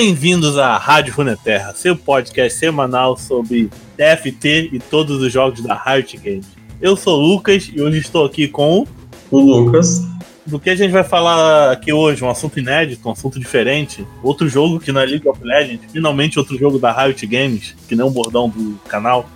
[0.00, 6.16] Bem-vindos à Rádio Runeterra, seu podcast semanal sobre TFT e todos os jogos da Riot
[6.18, 6.46] Games.
[6.80, 8.86] Eu sou o Lucas e hoje estou aqui com
[9.28, 10.06] o Lucas.
[10.46, 12.22] Do que a gente vai falar aqui hoje?
[12.22, 14.06] Um assunto inédito, um assunto diferente.
[14.22, 17.96] Outro jogo que não é League of Legends, finalmente outro jogo da Riot Games, que
[17.96, 19.28] nem o bordão do canal.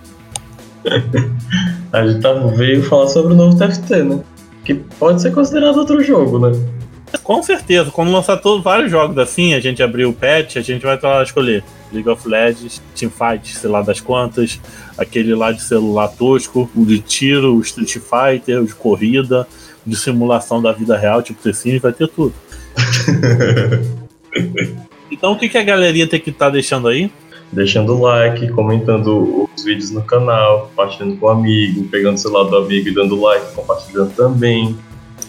[1.91, 4.23] a gente tá, veio falar sobre o novo TFT, né?
[4.63, 6.57] Que pode ser considerado outro jogo, né?
[7.21, 10.81] Com certeza, quando lançar todos vários jogos assim, a gente abrir o patch, a gente
[10.81, 14.59] vai lá escolher League of Legends, Teamfight, sei lá das quantas,
[14.97, 19.47] aquele lá de celular tosco, o de tiro, o Street Fighter, o de corrida,
[19.85, 22.33] o de simulação da vida real, tipo The Sims, vai ter tudo.
[25.11, 27.11] então o que, que a galeria tem que estar tá deixando aí?
[27.51, 32.57] Deixando like, comentando os vídeos no canal, compartilhando com o amigo, pegando o celular do
[32.57, 34.75] amigo e dando like, compartilhando também.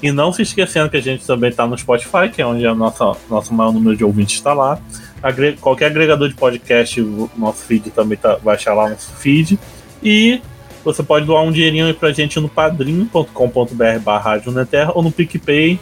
[0.03, 2.75] E não se esquecendo que a gente também está no Spotify, que é onde o
[2.75, 4.79] nosso, nosso maior número de ouvintes está lá.
[5.23, 9.59] Agre qualquer agregador de podcast, o nosso feed também tá, vai achar lá nosso feed.
[10.03, 10.41] E
[10.85, 14.43] você pode doar um dinheirinho aí pra gente no padrim.com.br barra
[14.95, 15.81] ou no PicPay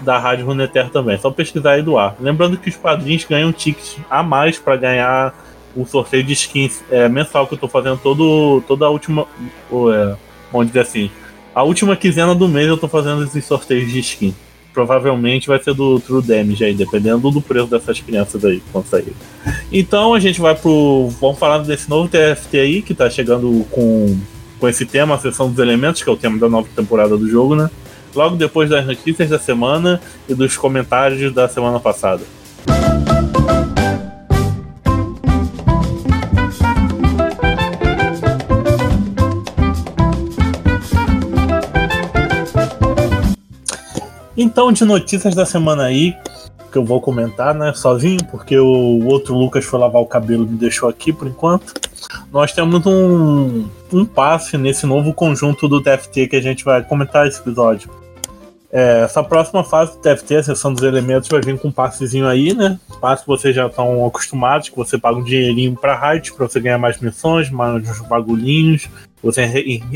[0.00, 1.14] da Rádio Runeterra também.
[1.14, 2.16] É só pesquisar e doar.
[2.20, 5.34] Lembrando que os padrinhos ganham tickets a mais para ganhar
[5.76, 9.26] o sorteio de skins é, mensal que eu tô fazendo todo, toda a última.
[9.70, 10.16] É,
[10.50, 11.10] vamos dizer assim
[11.54, 14.34] a última quinzena do mês eu tô fazendo esses sorteios de skin.
[14.72, 19.12] Provavelmente vai ser do True Damage aí, dependendo do preço dessas crianças aí, quando sair.
[19.72, 21.08] Então a gente vai pro.
[21.20, 24.16] Vamos falar desse novo TFT aí, que tá chegando com,
[24.60, 27.28] com esse tema, a sessão dos elementos, que é o tema da nova temporada do
[27.28, 27.68] jogo, né?
[28.14, 32.22] Logo depois das notícias da semana e dos comentários da semana passada.
[44.40, 46.16] Então, de notícias da semana aí,
[46.70, 50.50] que eu vou comentar, né, sozinho, porque o outro Lucas foi lavar o cabelo e
[50.50, 51.74] me deixou aqui por enquanto.
[52.32, 57.26] Nós temos um, um passe nesse novo conjunto do TFT que a gente vai comentar
[57.26, 57.90] esse episódio.
[58.70, 62.28] É, essa próxima fase do TFT, a sessão dos elementos, vai vir com um passezinho
[62.28, 62.78] aí, né?
[63.00, 66.60] Passe que vocês já estão acostumados, que você paga um dinheirinho pra Riot pra você
[66.60, 68.88] ganhar mais missões, mais uns bagulhinhos,
[69.20, 69.42] você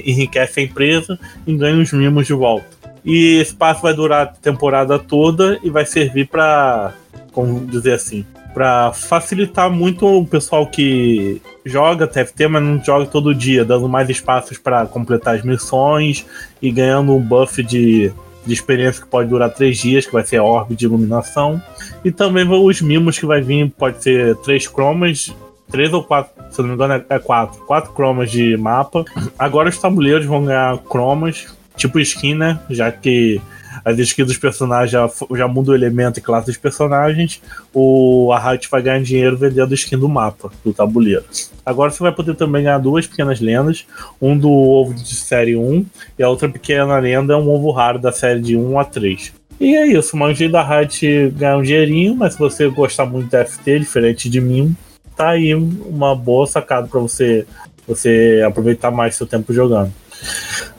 [0.05, 1.17] enriquece a empresa
[1.47, 2.92] e ganha os mimos de volta.
[3.05, 6.93] E esse passo vai durar a temporada toda e vai servir para,
[7.33, 8.25] como dizer assim,
[8.55, 14.09] para facilitar muito o pessoal que joga TFT, mas não joga todo dia, dando mais
[14.09, 16.27] espaços para completar as missões
[16.61, 18.13] e ganhando um buff de,
[18.45, 21.61] de experiência que pode durar três dias, que vai ser a orbe de iluminação.
[22.05, 25.35] E também os mimos que vai vir, pode ser três cromas,
[25.71, 29.05] três ou quatro, se não me engano é quatro, quatro cromas de mapa.
[29.39, 31.47] Agora os tabuleiros vão ganhar cromas
[31.77, 32.61] tipo skin, né?
[32.71, 33.41] Já que
[33.85, 37.41] as skins dos personagens já, já mudam o elemento e classe dos personagens,
[37.73, 41.25] o a Riot vai ganhar dinheiro vendendo skin do mapa, do tabuleiro.
[41.65, 43.87] Agora você vai poder também ganhar duas pequenas lendas,
[44.21, 45.87] um do ovo de série 1
[46.19, 49.33] e a outra pequena lenda é um ovo raro da série de 1 a 3.
[49.61, 53.31] E é isso, uma jeito da Riot ganhar um dinheirinho, mas se você gostar muito
[53.31, 54.77] da FT, diferente de mim,
[55.17, 57.47] tá aí uma boa sacada para você,
[57.87, 59.93] você aproveitar mais seu tempo jogando.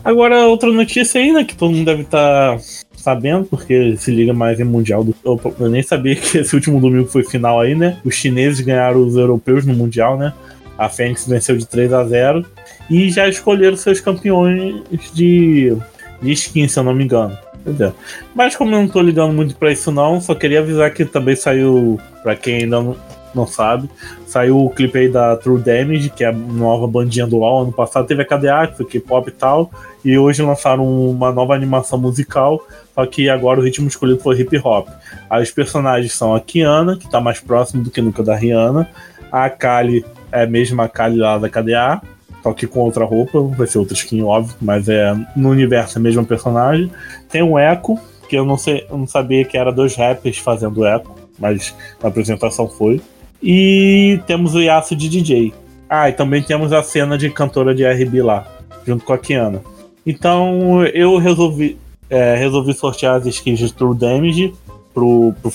[0.03, 2.63] Agora, outra notícia aí, né, que todo mundo deve estar tá
[2.95, 5.03] sabendo, porque se liga mais em Mundial.
[5.03, 5.15] Do...
[5.59, 7.97] Eu nem sabia que esse último domingo foi final aí, né?
[8.05, 10.33] Os chineses ganharam os europeus no Mundial, né?
[10.77, 12.45] A Fênix venceu de 3 a 0
[12.89, 14.83] e já escolheram seus campeões
[15.13, 15.75] de,
[16.21, 17.37] de skin, se eu não me engano.
[17.79, 17.91] É.
[18.35, 21.35] Mas como eu não tô ligando muito pra isso não, só queria avisar que também
[21.35, 22.97] saiu, pra quem ainda não,
[23.35, 23.89] não sabe,
[24.25, 27.63] saiu o clipe aí da True Damage, que é a nova bandinha do LoL.
[27.63, 29.71] Ano passado teve a KDA, que foi K-pop e tal,
[30.03, 32.61] e hoje lançaram uma nova animação musical,
[32.93, 34.87] só que agora o ritmo escolhido foi hip hop.
[35.29, 38.89] Aí os personagens são a Kiana, que tá mais próximo do que nunca da Rihanna,
[39.31, 42.01] a Kali é a mesma Kali lá da KDA,
[42.43, 45.99] só que com outra roupa, vai ser outra skin, óbvio, mas é no universo é
[45.99, 46.91] a mesma personagem.
[47.29, 47.97] Tem o Echo,
[48.27, 51.09] que eu não sei, eu não sabia que era dois rappers fazendo Echo,
[51.39, 53.01] mas na apresentação foi.
[53.43, 55.53] E temos o Yasuo de DJ.
[55.89, 58.47] Ah, e também temos a cena de cantora de RB lá,
[58.87, 59.61] junto com a Kiana.
[60.05, 61.77] Então eu resolvi,
[62.09, 64.53] é, resolvi sortear as skins de True Damage
[64.93, 65.51] pro, pro,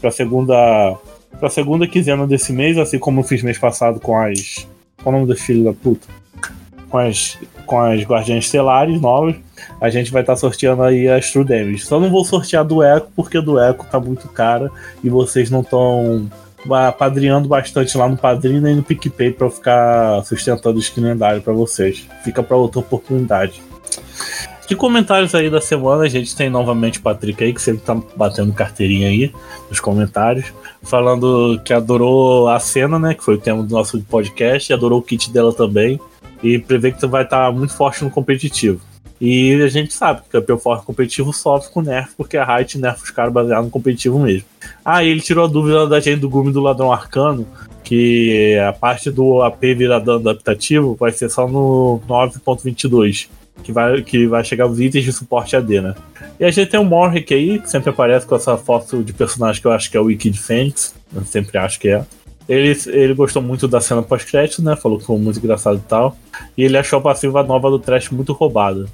[0.00, 0.96] pra segunda.
[1.40, 4.68] Pra segunda quinzena desse mês, assim como eu fiz mês passado com as.
[5.02, 6.06] Qual o nome do filho da puta?
[6.88, 7.36] Com as,
[7.66, 9.34] com as Guardiãs Estelares novas.
[9.80, 11.80] A gente vai estar tá sorteando aí as True Damage.
[11.80, 14.70] Só não vou sortear do Echo, porque do Echo tá muito cara
[15.02, 16.30] e vocês não estão
[16.72, 21.52] apadrinhando bastante lá no Padrinho e no PicPay para ficar sustentando o skin lendário para
[21.52, 22.06] vocês.
[22.22, 23.62] Fica para outra oportunidade.
[24.66, 26.04] Que comentários aí da semana?
[26.04, 29.32] A gente tem novamente o Patrick aí, que sempre tá batendo carteirinha aí
[29.68, 33.12] nos comentários, falando que adorou a cena, né?
[33.12, 36.00] Que foi o tema do nosso podcast, adorou o kit dela também.
[36.42, 38.80] E prevê que vai estar tá muito forte no competitivo.
[39.26, 42.76] E a gente sabe que o campeão forte competitivo sofre com nerf, porque a Riot
[42.76, 44.46] nerfa os caras baseados no competitivo mesmo.
[44.84, 47.48] Ah, e ele tirou a dúvida da gente do Gume do Ladrão Arcano,
[47.82, 53.28] que a parte do AP virar dano adaptativo vai ser só no 9.22
[53.62, 55.94] que vai, que vai chegar os itens de suporte AD, né?
[56.38, 59.58] E a gente tem o Morrick aí, que sempre aparece com essa foto de personagem
[59.62, 62.04] que eu acho que é o Wiki de Fênix, eu sempre acho que é.
[62.46, 64.76] Ele, ele gostou muito da cena pós-crédito, né?
[64.76, 66.14] Falou que foi muito engraçado e tal.
[66.58, 68.86] E ele achou a passiva nova do Trash muito roubada.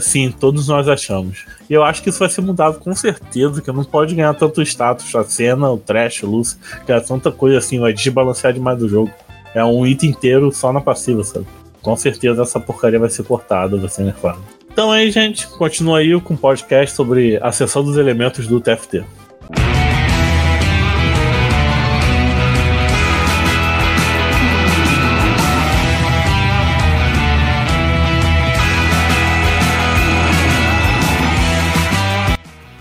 [0.00, 1.44] Sim, todos nós achamos.
[1.68, 4.62] E eu acho que isso vai ser mudado com certeza, que não pode ganhar tanto
[4.62, 8.82] status a cena, o Trash, o Lucy, que é tanta coisa assim, vai desbalancear demais
[8.82, 9.10] o jogo.
[9.54, 11.46] É um item inteiro só na passiva, sabe?
[11.82, 14.38] com certeza essa porcaria vai ser cortada, vai ser nerfada.
[14.72, 19.04] Então aí, gente, continua aí com o podcast sobre a seção dos elementos do TFT.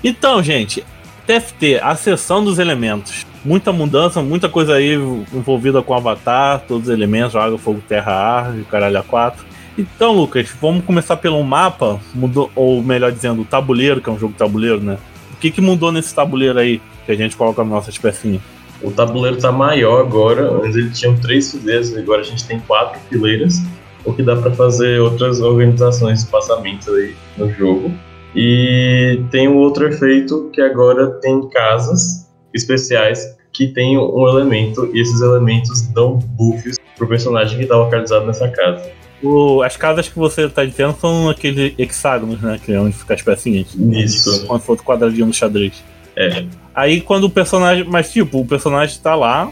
[0.03, 0.83] Então, gente,
[1.25, 1.95] TFT, a
[2.41, 4.93] dos elementos muita mudança, muita coisa aí
[5.33, 9.45] envolvida com Avatar, todos os elementos, água, fogo, terra, ar, caralho a quatro.
[9.77, 14.19] Então, Lucas, vamos começar pelo mapa, mudou, ou melhor dizendo, o tabuleiro, que é um
[14.19, 14.97] jogo tabuleiro, né?
[15.33, 18.41] O que, que mudou nesse tabuleiro aí que a gente coloca nas nossas pecinhas?
[18.81, 22.99] O tabuleiro tá maior agora, antes ele tinha três fileiras, agora a gente tem quatro
[23.09, 23.61] fileiras,
[24.03, 27.93] o que dá para fazer outras organizações, espaçamentos aí no jogo.
[28.35, 35.01] E tem um outro efeito que agora tem casas especiais que tem um elemento e
[35.01, 38.89] esses elementos dão buffs pro personagem que está localizado nessa casa.
[39.21, 42.59] O, as casas que você está dizendo são aqueles hexágonos, né?
[42.63, 43.75] Que é onde fica as pecinhas.
[43.75, 44.47] Isso.
[44.47, 45.83] Quando for o quadradinho no xadrez.
[46.15, 46.45] É.
[46.73, 47.83] Aí quando o personagem.
[47.83, 49.51] Mas tipo, o personagem está lá,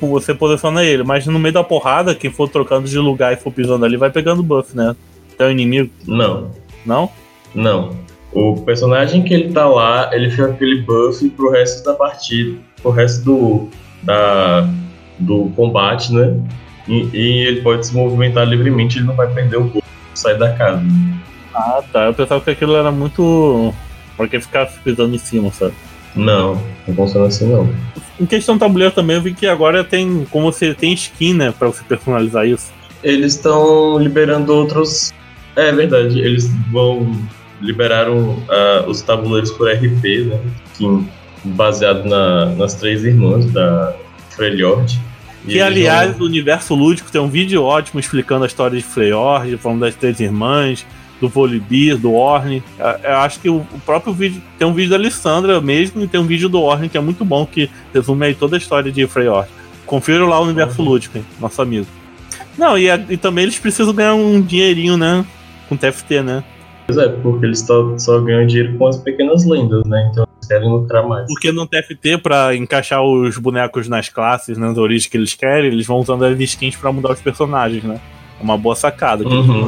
[0.00, 3.52] você posiciona ele, mas no meio da porrada, quem for trocando de lugar e for
[3.52, 4.96] pisando ali vai pegando buff, né?
[5.34, 5.90] Até o inimigo.
[6.06, 6.50] Não.
[6.84, 7.10] Não?
[7.56, 7.96] Não.
[8.32, 12.90] O personagem que ele tá lá, ele fica aquele buff pro resto da partida, pro
[12.90, 13.68] resto do,
[14.02, 14.68] da,
[15.18, 16.36] do combate, né?
[16.86, 19.82] E, e, ele pode se movimentar livremente, ele não vai perder o buff,
[20.14, 20.82] sair da casa.
[21.54, 22.04] Ah, tá.
[22.04, 23.72] Eu pensava que aquilo era muito.
[24.16, 25.74] Porque ficar pisando em cima, sabe?
[26.14, 27.68] Não, não funciona assim não.
[28.18, 30.26] Em questão do tabuleiro também, eu vi que agora tem.
[30.30, 31.54] Como você tem skin, né?
[31.58, 32.70] Pra você personalizar isso.
[33.02, 35.12] Eles estão liberando outros.
[35.54, 37.10] É verdade, eles vão
[37.60, 40.40] liberaram uh, os tabuleiros por RP, né?
[40.74, 41.06] Que,
[41.44, 43.94] baseado na, nas três irmãs da
[44.30, 44.98] Freljord.
[45.44, 46.22] Que, aliás, vão...
[46.22, 50.18] o universo lúdico tem um vídeo ótimo explicando a história de Freyord, falando das três
[50.18, 50.84] irmãs,
[51.20, 52.62] do Volibear, do Orne.
[53.02, 54.42] Eu acho que o próprio vídeo.
[54.58, 57.24] Tem um vídeo da Alessandra mesmo e tem um vídeo do Orne que é muito
[57.24, 59.48] bom, que resume aí toda a história de Freyord.
[59.86, 60.88] Confira lá o universo uhum.
[60.88, 61.86] lúdico, hein, nosso amigo.
[62.58, 65.24] Não, e, e também eles precisam ganhar um dinheirinho, né?
[65.68, 66.42] Com TFT, né?
[66.86, 70.08] Pois é, porque eles só, só ganham dinheiro com as pequenas lendas, né?
[70.10, 71.26] Então eles querem lucrar mais.
[71.26, 75.86] Porque no TFT, pra encaixar os bonecos nas classes, nas origens que eles querem, eles
[75.86, 78.00] vão usando as skins pra mudar os personagens, né?
[78.38, 79.26] É uma boa sacada.
[79.26, 79.66] Uhum.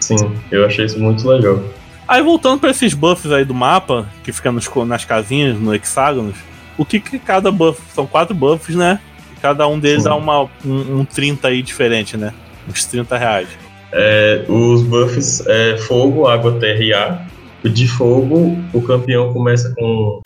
[0.00, 0.16] Sim,
[0.50, 1.62] eu achei isso muito legal.
[2.06, 6.36] Aí voltando para esses buffs aí do mapa, que fica nos, nas casinhas, no hexágonos,
[6.76, 7.80] o que, que cada buff.
[7.94, 9.00] São quatro buffs, né?
[9.40, 10.10] Cada um deles Sim.
[10.10, 12.34] dá uma, um, um 30 aí diferente, né?
[12.68, 13.48] Uns 30 reais.
[13.96, 17.26] É, os buffs é fogo, água, terra e ar.
[17.62, 20.20] De fogo, o campeão começa com.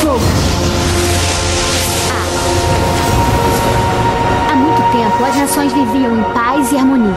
[0.00, 0.20] Fogo.
[4.50, 7.14] Há muito tempo, as nações viviam em paz e harmonia.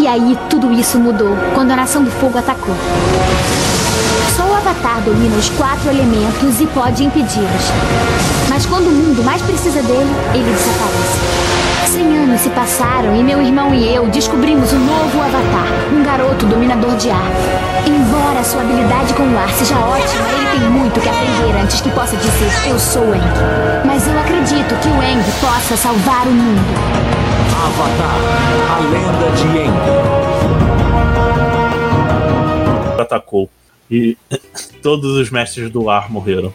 [0.00, 2.74] E aí, tudo isso mudou quando a Nação do Fogo atacou.
[4.68, 7.72] Avatar domina os quatro elementos e pode impedi-los.
[8.50, 11.18] Mas quando o mundo mais precisa dele, ele desaparece.
[11.86, 16.44] Cem anos se passaram e meu irmão e eu descobrimos um novo avatar, um garoto
[16.44, 17.32] dominador de ar.
[17.86, 21.90] Embora sua habilidade com o ar seja ótima, ele tem muito que aprender antes que
[21.90, 23.22] possa dizer eu sou Eng.
[23.86, 26.60] Mas eu acredito que o Eng possa salvar o mundo.
[27.56, 28.18] Avatar,
[28.76, 29.72] a lenda de Eng.
[33.00, 33.48] Atacou
[33.90, 34.16] e
[34.82, 36.52] todos os mestres do ar morreram.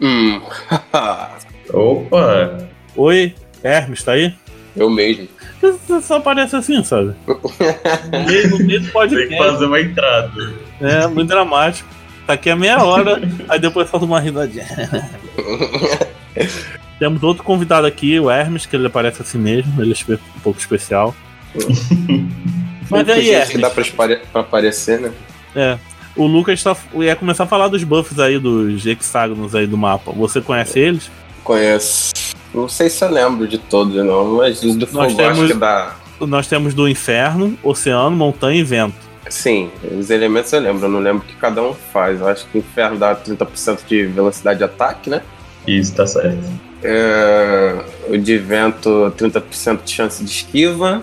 [0.00, 0.40] Hum.
[1.72, 2.68] Opa!
[2.94, 4.34] Oi, Hermes, tá aí?
[4.76, 5.28] Eu mesmo.
[5.60, 7.14] Você só aparece assim, sabe?
[7.26, 9.16] No do podcast.
[9.16, 10.54] Tem que fazer uma entrada.
[10.80, 11.88] É, muito dramático.
[12.26, 14.66] Tá aqui a meia hora, aí depois faz uma risadinha.
[16.98, 20.58] Temos outro convidado aqui, o Hermes, que ele aparece assim mesmo, ele é um pouco
[20.58, 21.14] especial.
[22.90, 23.60] Mas aí, Gente, que é.
[23.60, 25.12] dá pra, pra aparecer, né?
[25.54, 25.78] É.
[26.16, 30.12] O Lucas tá, ia começar a falar dos buffs aí, dos hexágonos aí do mapa.
[30.12, 31.10] Você conhece eles?
[31.44, 32.12] Conheço.
[32.54, 35.34] Não sei se eu lembro de todos, não, mas os do Nós fogo eu acho
[35.40, 35.96] temos- que dá.
[36.20, 38.94] Nós temos do inferno, oceano, montanha e vento.
[39.28, 42.20] Sim, os elementos eu lembro, eu não lembro o que cada um faz.
[42.20, 45.20] Eu acho que o inferno dá 30% de velocidade de ataque, né?
[45.66, 46.38] Isso, tá certo.
[46.82, 47.74] É,
[48.08, 51.02] o de vento, 30% de chance de esquiva.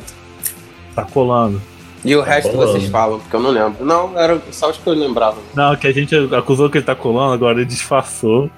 [0.95, 1.61] Tá colando.
[2.05, 2.71] E o resto colando.
[2.73, 3.85] vocês falam, porque eu não lembro.
[3.85, 5.37] Não, era só os que eu lembrava.
[5.55, 8.49] Não, que a gente acusou que ele tá colando, agora ele disfarçou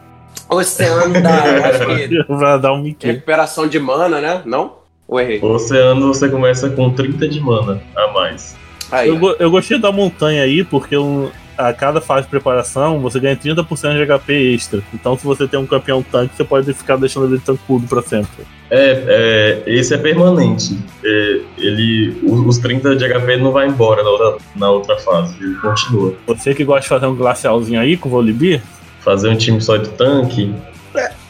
[0.49, 3.07] Oceano dá, eu acho que pra dar um Mickey.
[3.07, 4.41] recuperação de mana, né?
[4.45, 4.73] Não?
[5.07, 5.39] Ou errei?
[5.41, 8.55] Oceano você começa com 30 de mana a mais.
[8.91, 12.99] Aí, Eu, go- eu gostei da montanha aí, porque eu- a cada fase de preparação
[12.99, 14.83] você ganha 30% de HP extra.
[14.93, 18.45] Então, se você tem um campeão tanque, você pode ficar deixando ele tancudo pra sempre.
[18.69, 20.77] É, é, esse é permanente.
[21.03, 25.35] É, ele, os, os 30 de HP não vai embora na outra, na outra fase,
[25.41, 26.13] ele continua.
[26.27, 28.61] Você que gosta de fazer um glacialzinho aí com o Volibear,
[29.01, 30.51] Fazer um time só de tanque,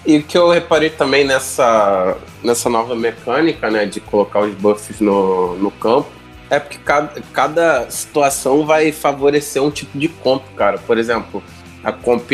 [0.05, 5.01] E o que eu reparei também nessa, nessa nova mecânica, né, de colocar os buffs
[5.01, 6.07] no, no campo,
[6.49, 10.77] é porque cada, cada situação vai favorecer um tipo de comp, cara.
[10.77, 11.43] Por exemplo,
[11.83, 12.31] a comp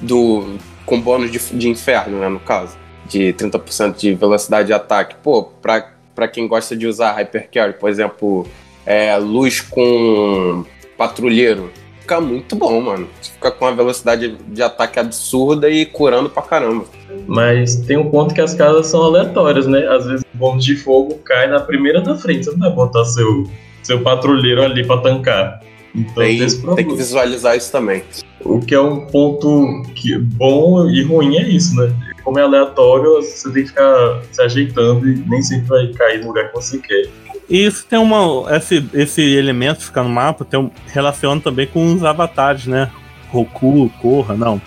[0.00, 2.76] do, com bônus de, de inferno, né, no caso,
[3.06, 5.16] de 30% de velocidade de ataque.
[5.22, 8.46] Pô, pra, pra quem gosta de usar Hypercarry, por exemplo,
[8.84, 10.64] é, luz com
[10.96, 11.70] patrulheiro,
[12.06, 13.08] fica muito bom, mano.
[13.20, 16.84] Você fica com uma velocidade de ataque absurda e curando pra caramba.
[17.26, 19.84] mas tem um ponto que as casas são aleatórias, né?
[19.88, 23.04] Às vezes o bônus de fogo cai na primeira da frente, você não vai botar
[23.04, 23.50] seu,
[23.82, 25.60] seu patrulheiro ali pra tancar.
[25.92, 26.38] Então Tem,
[26.76, 28.04] tem que visualizar isso também.
[28.44, 31.92] O que é um ponto que bom e ruim é isso, né?
[32.22, 36.28] Como é aleatório, você tem que ficar se ajeitando e nem sempre vai cair no
[36.28, 37.08] lugar que você quer.
[37.48, 38.54] E isso tem uma.
[38.56, 42.90] Esse, esse elemento ficar no mapa tem um, relaciona também com os avatares, né?
[43.30, 44.60] Roku, Korra, não.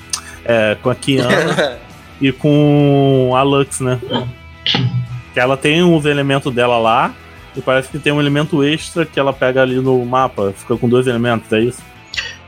[0.46, 1.78] É, com a Kiana
[2.22, 4.00] e com a Lux, né?
[5.34, 7.14] Que ela tem os elementos dela lá.
[7.56, 10.54] E parece que tem um elemento extra que ela pega ali no mapa.
[10.56, 11.82] Fica com dois elementos, é isso?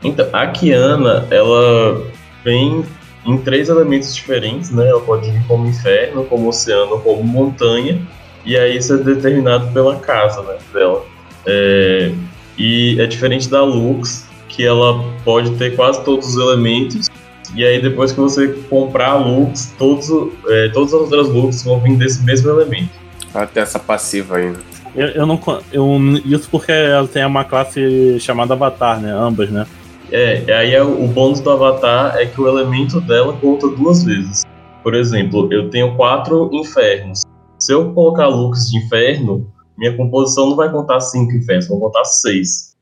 [0.02, 2.02] Então, a Kiana, ela
[2.42, 2.84] vem
[3.24, 4.88] em três elementos diferentes, né?
[4.88, 8.00] Ela pode vir como inferno, como oceano, como montanha.
[8.44, 11.04] E aí isso é determinado pela casa né, dela.
[11.46, 12.12] É,
[12.58, 17.08] e é diferente da Lux, que ela pode ter quase todos os elementos.
[17.54, 20.08] E aí depois que você comprar a Lux, todos,
[20.48, 22.90] é, todas as outras Lux vão vir desse mesmo elemento.
[23.34, 24.58] Ela tem essa passiva ainda.
[24.94, 25.40] Eu, eu não.
[25.72, 29.10] Eu, isso porque ela tem uma classe chamada Avatar, né?
[29.10, 29.66] Ambas, né?
[30.10, 33.68] É, e aí é o o bônus do Avatar é que o elemento dela conta
[33.68, 34.44] duas vezes.
[34.82, 37.22] Por exemplo, eu tenho quatro infernos.
[37.64, 42.04] Se eu colocar Lux de inferno, minha composição não vai contar cinco infernos, vai contar
[42.04, 42.72] seis.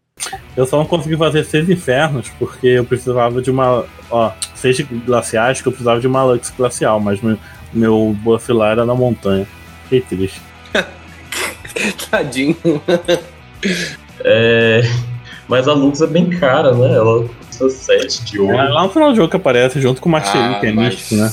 [0.56, 3.84] Eu só não consegui fazer seis infernos porque eu precisava de uma.
[4.10, 7.36] Ó, seis glaciais que eu precisava de uma Lux glacial, mas meu,
[7.72, 9.46] meu buff lá era na montanha.
[9.84, 10.40] Fiquei triste.
[12.10, 12.56] Tadinho.
[14.24, 14.82] É,
[15.48, 16.94] Mas a Lux é bem cara, né?
[16.94, 18.56] Ela custa 7 de É ouro.
[18.72, 20.94] lá no final do jogo que aparece junto com o Mastery, Ah, que é mas-
[20.94, 21.30] místico, né?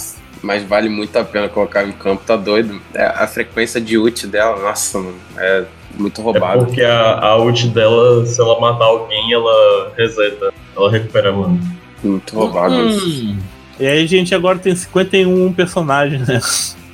[0.47, 2.81] Mas vale muito a pena colocar em campo, tá doido.
[2.93, 5.65] É, a frequência de ult dela, nossa, mano, é
[5.97, 6.65] muito É roubado.
[6.65, 10.53] porque a, a ult dela, se ela matar alguém, ela reseta.
[10.73, 11.59] Ela recupera mana.
[12.01, 12.75] Muito roubado.
[12.75, 13.37] Hum.
[13.77, 16.39] E aí, gente, agora tem 51 personagens, né?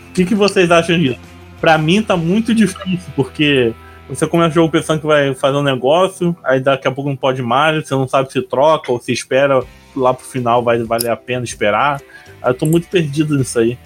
[0.10, 1.20] O que, que vocês acham disso?
[1.62, 3.72] Pra mim tá muito difícil, porque
[4.10, 7.18] você começa o jogo pensando que vai fazer um negócio, aí daqui a pouco não
[7.18, 9.64] pode mais, você não sabe se troca ou se espera
[9.96, 12.02] lá pro final vai valer a pena esperar.
[12.42, 13.78] Aí eu tô muito perdido nisso aí.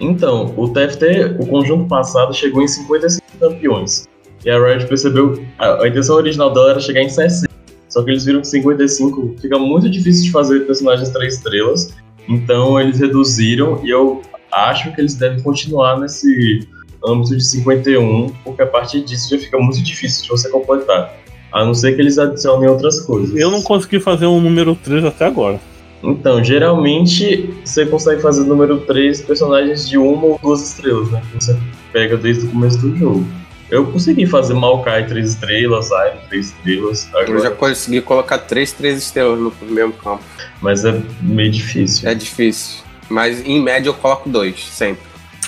[0.00, 4.08] Então, o TFT, o conjunto passado, chegou em 55 campeões.
[4.44, 5.44] E a Riot percebeu.
[5.58, 7.52] A, a intenção original dela era chegar em 60.
[7.88, 11.94] Só que eles viram que 55 fica muito difícil de fazer personagens 3 estrelas.
[12.28, 16.66] Então eles reduziram e eu acho que eles devem continuar nesse
[17.06, 21.14] âmbito de 51, porque a partir disso já fica muito difícil de você completar.
[21.52, 23.36] A não ser que eles adicionem outras coisas.
[23.36, 25.60] Eu não consegui fazer um número 3 até agora.
[26.02, 31.22] Então, geralmente você consegue fazer número 3 personagens de uma ou duas estrelas, né?
[31.30, 31.56] Que você
[31.92, 33.26] pega desde o começo do jogo.
[33.70, 38.72] Eu consegui fazer Maokai 3 estrelas, Airy 3 estrelas, Eu já agora, consegui colocar três,
[38.72, 40.22] três estrelas no mesmo campo.
[40.60, 42.08] mas é meio difícil.
[42.08, 42.82] É difícil.
[43.08, 45.02] Mas em média eu coloco dois, sempre.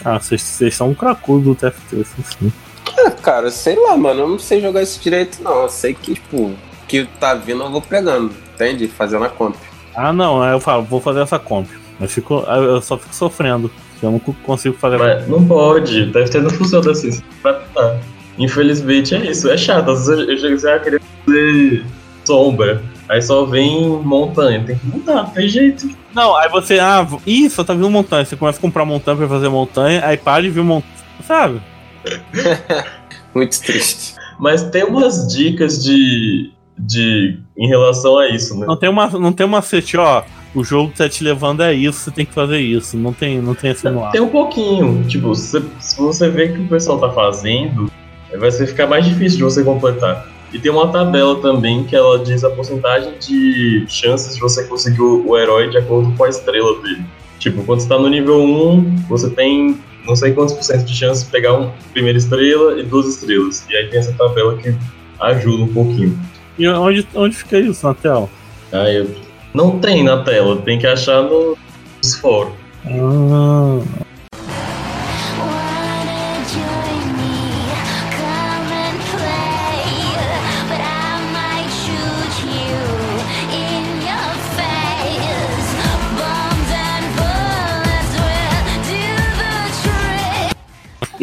[0.04, 2.52] Ah, vocês são um cracudo do TFT, assim, sim.
[2.98, 4.20] É, cara, sei lá, mano.
[4.22, 5.62] Eu não sei jogar isso direito, não.
[5.62, 6.52] Eu sei que, tipo,
[6.88, 8.88] que tá vindo eu vou pegando, entende?
[8.88, 9.58] Fazendo a conta.
[9.94, 11.68] Ah, não, aí eu falo, vou fazer essa comp.
[11.98, 13.70] Mas fico, eu só fico sofrendo.
[14.02, 14.98] Eu não consigo fazer.
[14.98, 17.22] Mas não pode, deve ter não funciona assim.
[18.38, 19.90] Infelizmente é isso, é chato.
[19.90, 21.84] Às vezes eu chego assim, ah, queria fazer
[22.24, 22.82] sombra.
[23.08, 25.88] Aí só vem montanha, tem que mudar, não tem jeito.
[26.12, 28.24] Não, aí você, ah, isso, tá vindo montanha.
[28.24, 30.92] Você começa a comprar montanha pra fazer montanha, aí para de vir montanha,
[31.24, 31.60] sabe?
[33.34, 34.14] Muito triste.
[34.38, 36.50] Mas tem umas dicas de.
[36.78, 37.38] de.
[37.56, 38.66] em relação a isso, né?
[38.66, 40.22] Não tem uma, não tem uma macete, ó.
[40.54, 42.96] O jogo que tá te levando é isso, você tem que fazer isso.
[42.96, 44.10] Não tem, não tem assim no ar.
[44.10, 45.04] Tem um pouquinho.
[45.06, 47.90] Tipo, se, se você vê que o pessoal tá fazendo,
[48.38, 50.26] vai ser ficar mais difícil de você completar.
[50.56, 55.02] E tem uma tabela também que ela diz a porcentagem de chances de você conseguir
[55.02, 57.04] o, herói de acordo com a estrela dele.
[57.38, 60.94] Tipo, quando você tá no nível 1, você tem não sei quantos por cento de
[60.94, 63.66] chance de pegar uma primeira estrela e duas estrelas.
[63.68, 64.74] E aí tem essa tabela que
[65.20, 66.18] ajuda um pouquinho.
[66.58, 68.26] E onde, onde fica isso na tela?
[68.72, 69.14] Ah, eu...
[69.52, 71.54] Não tem na tela, tem que achar no,
[72.02, 72.54] nos fóruns.
[72.86, 73.80] Ah,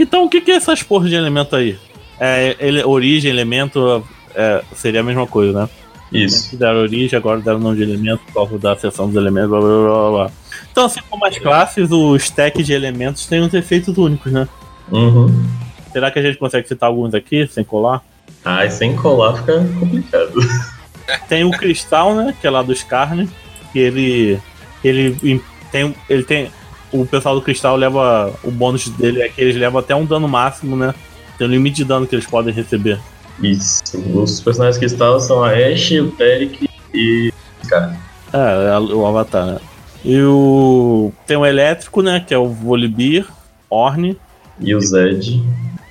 [0.03, 1.77] Então o que, que é essas porras de elemento aí?
[2.19, 4.05] É, ele, origem, elemento,
[4.35, 5.69] é, seria a mesma coisa, né?
[6.11, 6.55] Isso.
[6.55, 9.69] Deram origem, agora deram nome de elemento, por causa da seção dos elementos, blá blá
[9.69, 10.31] blá blá.
[10.71, 14.47] Então, assim como as classes, o stack de elementos tem uns efeitos únicos, né?
[14.91, 15.27] Uhum.
[15.91, 18.03] Será que a gente consegue citar alguns aqui, sem colar?
[18.43, 20.33] Ai, sem colar fica complicado.
[21.27, 22.33] Tem o cristal, né?
[22.39, 23.29] Que é lá do Scarne.
[23.71, 24.39] Que ele.
[24.83, 25.41] Ele
[25.71, 25.93] tem.
[26.09, 26.51] Ele tem.
[26.93, 28.31] O pessoal do cristal leva.
[28.43, 30.93] O bônus dele é que eles levam até um dano máximo, né?
[31.37, 32.99] Tem um limite de dano que eles podem receber.
[33.41, 33.81] Isso.
[34.13, 37.33] Os personagens estavam são a Ashe, oTeric e.
[37.67, 37.97] Cara.
[38.31, 39.59] É, é o Avatar, né?
[40.05, 41.11] E o.
[41.25, 42.23] Tem o elétrico, né?
[42.25, 43.25] Que é o Volibear,
[43.69, 44.15] Orne,
[44.59, 45.43] E o Zed.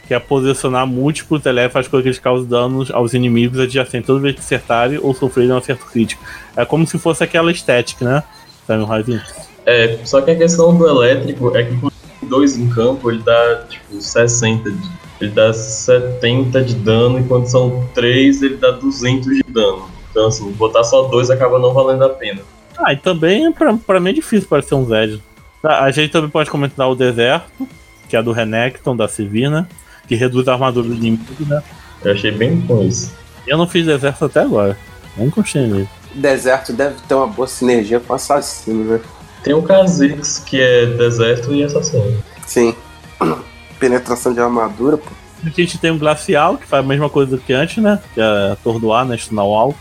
[0.06, 4.20] que é posicionar múltiplos teléfonos faz com que eles causem danos aos inimigos adjacentes toda
[4.20, 6.22] vez que acertarem ou sofrerem um acerto crítico.
[6.56, 8.22] É como se fosse aquela estética, né?
[8.66, 9.20] Sabe, Raizinho?
[9.66, 11.90] É, só que a questão do elétrico é que com
[12.22, 15.02] dois em campo ele dá tipo 60 de.
[15.20, 19.88] Ele dá 70 de dano, e quando são três ele dá 200 de dano.
[20.10, 22.40] Então, assim, botar só dois acaba não valendo a pena.
[22.76, 25.22] Ah, e também pra, pra mim é difícil parecer um Zed.
[25.62, 27.68] Tá, A gente também pode comentar o deserto,
[28.08, 29.68] que é do Renekton, da Sivina,
[30.08, 31.62] que reduz a armadura do inimigo, né?
[32.04, 33.12] Eu achei bem com isso.
[33.46, 34.76] Eu não fiz deserto até agora.
[35.16, 35.88] Não encostei nele.
[36.14, 39.00] Deserto deve ter uma boa sinergia com assassino, né?
[39.42, 42.22] Tem o Kha'Zix, que é deserto e assassino.
[42.46, 42.74] Sim.
[43.78, 45.10] Penetração de armadura, pô.
[45.44, 47.98] A gente tem um glacial, que faz a mesma coisa do que antes, né?
[48.14, 49.16] Que é atordoar, né?
[49.16, 49.76] Stunar o alvo.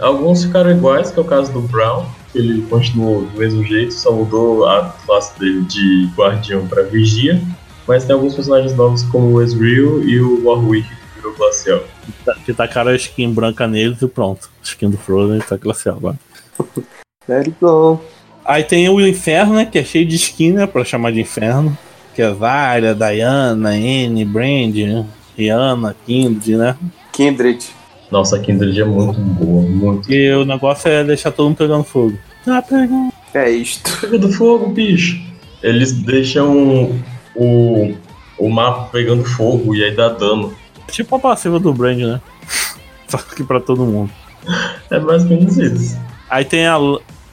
[0.00, 3.94] Alguns ficaram iguais, que é o caso do Brown, que ele continuou do mesmo jeito,
[3.94, 7.40] só mudou a classe dele de guardião para vigia.
[7.86, 11.80] Mas tem alguns personagens novos como o Ezreal e o Warwick, que virou glacial.
[12.44, 14.50] Que tacaram a skin branca neles e pronto.
[14.62, 16.18] Skin do Frozen tá glacial agora.
[17.26, 18.00] Very go.
[18.48, 19.66] Aí tem o inferno, né?
[19.66, 20.66] Que é cheio de skin, né?
[20.66, 21.76] Pra chamar de inferno.
[22.14, 25.04] Que é Zarya, Diana, Anne, Brand, né?
[25.36, 26.74] Rihanna, Kindred, né?
[27.12, 27.62] Kindred.
[28.10, 30.10] Nossa, a Kindred é muito boa, muito.
[30.10, 32.18] E o negócio é deixar todo mundo pegando fogo.
[32.42, 33.12] Tá pegando.
[33.34, 34.00] É isto.
[34.00, 35.20] Pegando fogo, bicho!
[35.62, 36.90] Eles deixam
[37.36, 37.94] o,
[38.38, 40.54] o mapa pegando fogo e aí dá dano.
[40.90, 42.20] Tipo a passiva do Brand, né?
[43.08, 44.10] Só que pra todo mundo.
[44.90, 45.98] É mais ou menos isso.
[46.30, 46.78] Aí tem a,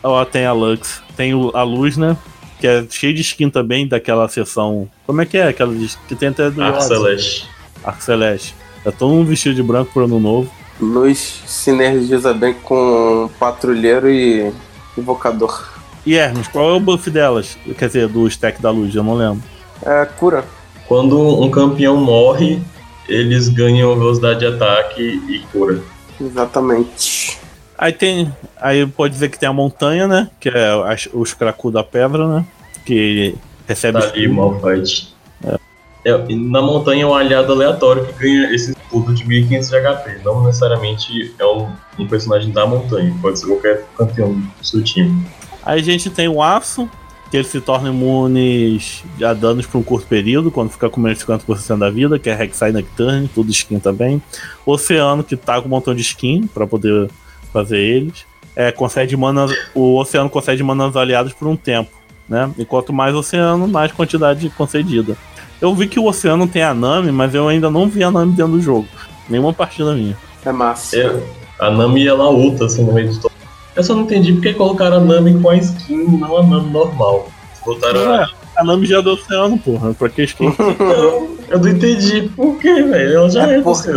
[0.08, 2.16] ó, tem a Lux, tem o- a luz, né?
[2.60, 4.88] Que é cheio de skin também daquela seção.
[5.06, 5.48] Como é que é?
[5.50, 7.50] Aquela de- que tem até do Arco Celeste.
[7.84, 8.56] Arco Celeste.
[8.86, 10.50] É todo mundo vestido de branco pro ano novo.
[10.80, 14.52] Luz sinergiza bem com patrulheiro e
[14.98, 15.70] invocador.
[16.06, 17.58] E Hermes, qual é o buff delas?
[17.78, 19.42] Quer dizer, do stack da luz, eu não lembro.
[19.86, 20.46] É, cura.
[20.88, 22.62] Quando um campeão morre,
[23.10, 25.82] eles ganham velocidade de ataque e cura.
[26.22, 27.40] Exatamente.
[27.78, 28.32] Aí tem.
[28.60, 30.30] Aí pode dizer que tem a montanha, né?
[30.40, 32.46] Que é as- os Kraku da pedra, né?
[32.86, 33.36] Que
[33.68, 34.00] recebe.
[34.00, 34.28] Tá ali.
[34.28, 35.14] Malfight.
[36.08, 39.76] É, e na montanha é um aliado aleatório que ganha esse escudo de 1500 de
[39.76, 40.20] HP.
[40.24, 45.26] Não necessariamente é um, um personagem da montanha, pode ser qualquer campeão do seu time.
[45.64, 46.88] Aí a gente tem o aço,
[47.32, 51.18] que eles se tornam imunes a danos por um curto período, quando fica com menos
[51.18, 54.22] de 50% da vida, que é Rek'Sai Nocturne, tudo skin também.
[54.64, 57.10] O Oceano, que tá com um montão de skin pra poder
[57.56, 58.26] fazer eles.
[58.54, 61.92] É, concede mana, o Oceano concede mana aos aliados por um tempo,
[62.28, 62.50] né?
[62.58, 65.18] E quanto mais Oceano, mais quantidade concedida.
[65.62, 68.34] Eu vi que o Oceano tem a Nami, mas eu ainda não vi a Nami
[68.34, 68.88] dentro do jogo.
[69.30, 70.18] Nenhuma partida minha.
[70.46, 70.98] É massa.
[70.98, 71.24] É,
[71.60, 73.32] a Nami ela ulta assim no meio de todo.
[73.76, 77.30] Eu só não entendi porque colocaram a Nami com a skin, não a Nami normal.
[77.66, 79.94] Botaram É, a Nami já é do Oceano, porra.
[79.94, 80.54] Pra que skin?
[80.60, 83.18] Não, Eu não entendi por quê, velho.
[83.18, 83.96] Ela já é, É do céu.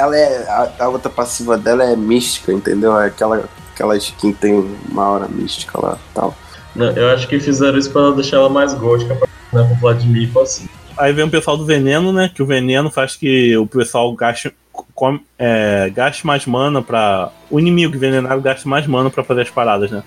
[0.00, 0.48] Ela é.
[0.48, 2.98] A, a outra passiva dela é mística, entendeu?
[2.98, 6.34] É aquela, aquela skin que tem uma hora mística lá e tal.
[6.74, 10.30] Não, eu acho que fizeram isso pra deixar ela mais gótica pra né, com Vladimir
[10.34, 10.68] e assim.
[10.96, 12.30] Aí vem o pessoal do veneno, né?
[12.32, 14.52] Que o veneno faz que o pessoal gaste,
[14.94, 17.30] come- é, gaste mais mana pra.
[17.50, 20.02] O inimigo envenenado gaste mais mana pra fazer as paradas, né?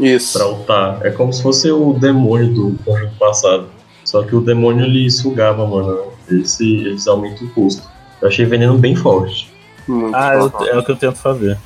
[0.00, 0.38] Isso.
[0.38, 1.06] Pra ultar.
[1.06, 3.66] É como se fosse o demônio do conjunto passado.
[4.04, 6.12] Só que o demônio ele sugava, mano.
[6.30, 7.86] Esse, eles aumentam o custo.
[8.20, 9.50] Eu achei veneno bem forte.
[9.86, 11.56] Muito Ah, eu- é o que eu tento fazer.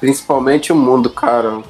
[0.00, 1.62] Principalmente o mundo, cara.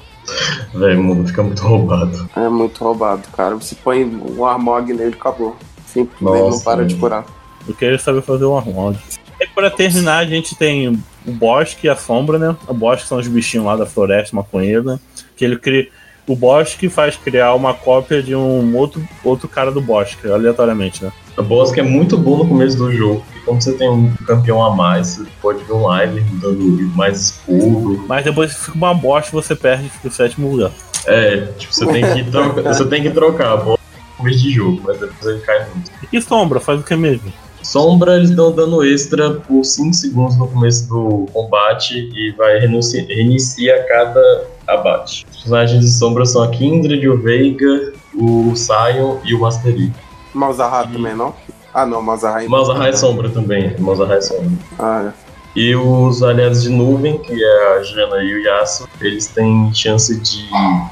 [0.75, 2.29] Velho, o mundo fica muito roubado.
[2.35, 3.55] É muito roubado, cara.
[3.55, 5.57] Você põe um Armog nele e acabou.
[5.87, 7.25] Simplesmente não para de curar.
[7.68, 8.99] Eu queria saber fazer um armod.
[9.40, 12.57] E pra terminar, a gente tem o bosque e a sombra, né?
[12.66, 14.99] O bosque são os bichinhos lá da floresta, maconheiro, né?
[15.37, 15.88] Que ele cria.
[16.26, 21.12] O bosque faz criar uma cópia de um outro, outro cara do bosque, aleatoriamente, né?
[21.37, 24.14] A boss que é muito bom no começo do jogo, porque como você tem um
[24.26, 28.04] campeão a mais, você pode ver um Ivern dando mais escudo.
[28.08, 30.70] Mas depois fica uma bosta e você perde e fica o sétimo lugar.
[31.06, 33.78] É, tipo, você tem que trocar, você tem que trocar a boss
[34.12, 35.90] no começo de jogo, mas depois ele cai muito.
[36.12, 37.30] E sombra, faz o que mesmo?
[37.62, 43.04] Sombra, eles dão dano extra por 5 segundos no começo do combate e vai reinici-
[43.06, 45.27] reinicia a cada abate.
[45.31, 49.92] Os personagens de sombra são a Kindred, o Veiga, o Sion e o Mastery.
[50.33, 51.35] Malzahar também não?
[51.72, 52.48] Ah, não, Malzahar.
[52.48, 54.50] Malzahar é sombra também, Malzahar é sombra.
[54.79, 55.12] Ah,
[55.57, 60.18] E os aliados de nuvem, que é a Jana e o Yasuo, eles têm chance
[60.20, 60.48] de.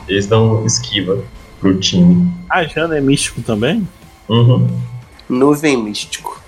[0.09, 1.19] Eles dão esquiva
[1.61, 2.31] pro time.
[2.51, 3.87] Ah, Jana é místico também?
[4.29, 4.67] Uhum.
[4.69, 4.93] é.
[5.29, 6.42] Nuvem místico.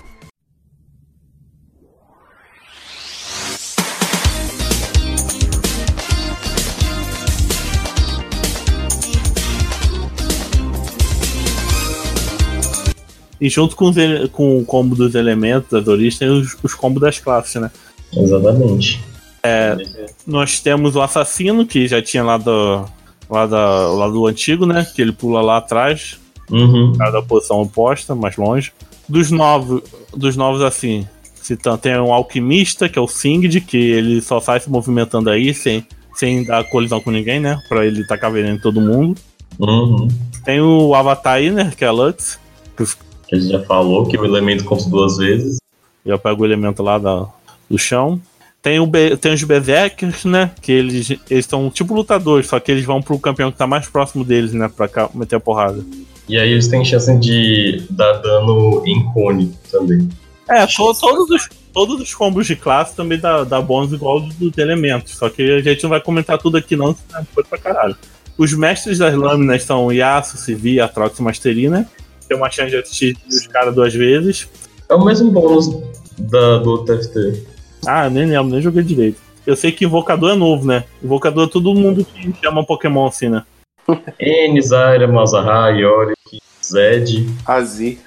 [13.39, 17.01] E junto com, ele- com o combo dos elementos, das origens, tem os, os combos
[17.01, 17.69] das classes, né?
[18.15, 19.03] Exatamente.
[19.43, 19.75] É.
[20.25, 22.85] Nós temos o assassino, que já tinha lá do,
[23.29, 24.85] lá, da, lá do antigo, né?
[24.95, 26.17] Que ele pula lá atrás,
[26.49, 26.93] Uhum.
[26.93, 28.71] da posição oposta, mais longe.
[29.09, 29.81] Dos novos,
[30.15, 34.59] dos novos assim, citando, tem um alquimista, que é o Singed, que ele só sai
[34.59, 37.59] se movimentando aí, sem, sem dar colisão com ninguém, né?
[37.67, 39.19] Pra ele tacar veneno em todo mundo.
[39.59, 40.07] Uhum.
[40.43, 41.71] Tem o Avatar aí, né?
[41.75, 42.39] Que é a Lux,
[42.77, 42.83] Que
[43.33, 45.57] a gente já falou que o elemento conta duas vezes.
[46.05, 47.25] Já pega o elemento lá da,
[47.69, 48.19] do chão.
[48.61, 50.51] Tem, o tem os Berserkers, né?
[50.61, 53.87] Que eles eles são tipo lutadores, só que eles vão pro campeão que tá mais
[53.87, 54.69] próximo deles, né?
[54.75, 55.83] Pra cá, meter a porrada.
[56.27, 60.09] E aí eles têm chance de dar dano em cone também.
[60.49, 64.33] É, to- todos, os, todos os combos de classe também dá, dá bônus igual dos
[64.35, 65.13] dos elementos.
[65.15, 67.95] Só que a gente não vai comentar tudo aqui, não, senão é coisa pra caralho.
[68.35, 71.69] Os mestres das lâminas são Yasuo, Civi, Atrox e Mastery,
[72.25, 72.29] né?
[72.29, 74.47] Tem uma chance de assistir os caras duas vezes.
[74.89, 75.69] É o mesmo bônus
[76.17, 77.43] da, do TFT.
[77.85, 79.19] Ah, nem lembro, nem joguei direito.
[79.45, 80.83] Eu sei que Invocador é novo, né?
[81.03, 83.43] Invocador é todo mundo que chama Pokémon assim, né?
[84.19, 87.29] N, Zyra, Malzahar, Yorick, Zed.
[87.45, 87.99] Azir.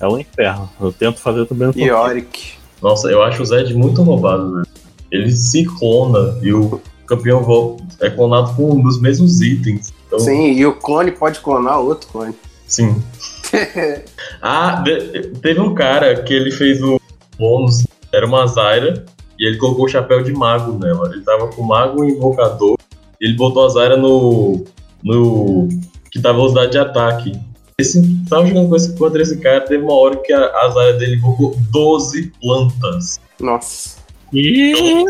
[0.00, 0.70] É o inferno.
[0.80, 2.52] Eu tento fazer também no Yorick.
[2.82, 4.66] Nossa, eu acho o Zed muito roubado, velho.
[5.10, 9.92] Ele se clona e o campeão é clonado com um dos mesmos itens.
[10.06, 12.34] Então, Sim, e o clone pode clonar outro clone.
[12.66, 13.02] sim.
[14.42, 17.00] Ah, de- teve um cara que ele fez o
[17.38, 19.04] bônus, era uma Zyra,
[19.38, 21.10] e ele colocou o chapéu de mago nela.
[21.12, 22.76] Ele tava com o mago e invocador,
[23.20, 24.64] e ele botou a Zyra no.
[25.02, 25.68] no.
[26.10, 27.32] que dá velocidade de ataque.
[27.78, 30.92] Esse, tava jogando com esse, contra esse cara, teve uma hora que a, a Zyra
[30.94, 33.20] dele invocou 12 plantas.
[33.40, 33.96] Nossa.
[34.32, 35.04] Ih,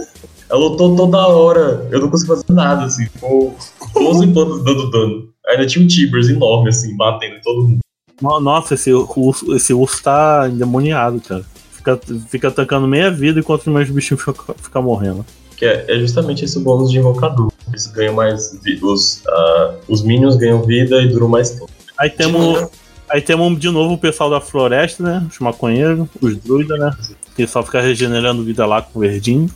[0.50, 3.56] Ela lutou toda hora, eu não consegui fazer nada, assim, ficou
[3.94, 5.28] 12 plantas dando dano.
[5.48, 7.78] Ainda tinha um Tibers enorme, assim, batendo em todo mundo.
[8.20, 11.44] No- Nossa, esse urso, esse urso tá endemoniado, cara.
[11.72, 15.24] Fica, fica atacando meia vida enquanto os meus bichinhos ficam fica morrendo.
[15.56, 17.50] Que é, é justamente esse bônus de invocador.
[17.68, 18.84] Eles ganham mais vida.
[18.84, 21.70] Os, ah, os minions ganham vida e duram mais tempo.
[21.98, 22.68] Aí temos.
[23.08, 25.26] Aí temos de novo o pessoal da floresta, né?
[25.30, 26.90] Os maconheiros, os druidas, né?
[27.36, 29.48] Que só fica regenerando vida lá com o verdinho.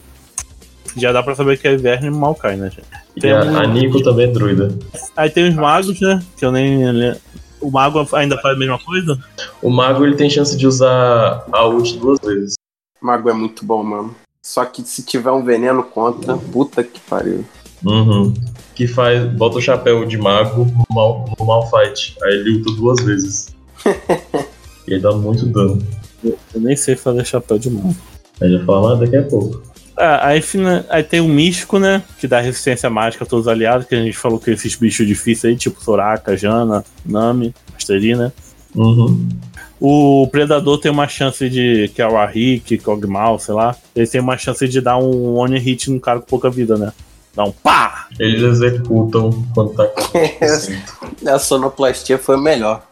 [0.97, 2.87] Já dá pra saber que é inverno e mal cai, né, gente?
[3.17, 4.73] E Tem a, um- a Nico também é druida.
[5.17, 6.23] Aí tem os magos, né?
[6.37, 6.81] Que eu nem.
[7.61, 9.19] O mago ainda faz a mesma coisa?
[9.63, 12.55] O mago ele tem chance de usar a ult duas vezes.
[13.01, 14.15] Mago é muito bom, mano.
[14.43, 17.45] Só que se tiver um veneno contra, puta que pariu.
[17.85, 18.35] Uhum.
[18.75, 19.27] Que faz.
[19.33, 22.17] Bota o chapéu de mago no, mal, no Malfight.
[22.23, 23.55] Aí ele luta duas vezes.
[24.89, 25.87] e aí dá muito dano.
[26.25, 27.97] Eu nem sei fazer chapéu de mago.
[28.41, 29.70] Aí já fala ah, daqui a pouco.
[30.03, 32.03] Ah, aí, fina- aí tem o místico, né?
[32.19, 35.07] Que dá resistência mágica a todos os aliados, que a gente falou que esses bichos
[35.07, 38.33] difíceis aí, tipo Soraka, Jana, Nami, Mastery, né?
[38.75, 39.29] Uhum.
[39.79, 41.91] O Predador tem uma chance de.
[41.95, 43.77] Que é o Arik, Kog'Maw, sei lá.
[43.95, 46.93] Ele tem uma chance de dar um one hit no cara com pouca vida, né?
[47.35, 48.07] Dá um pá!
[48.19, 50.83] Eles executam quando tá acontecendo.
[51.29, 52.83] A sonoplastia foi melhor.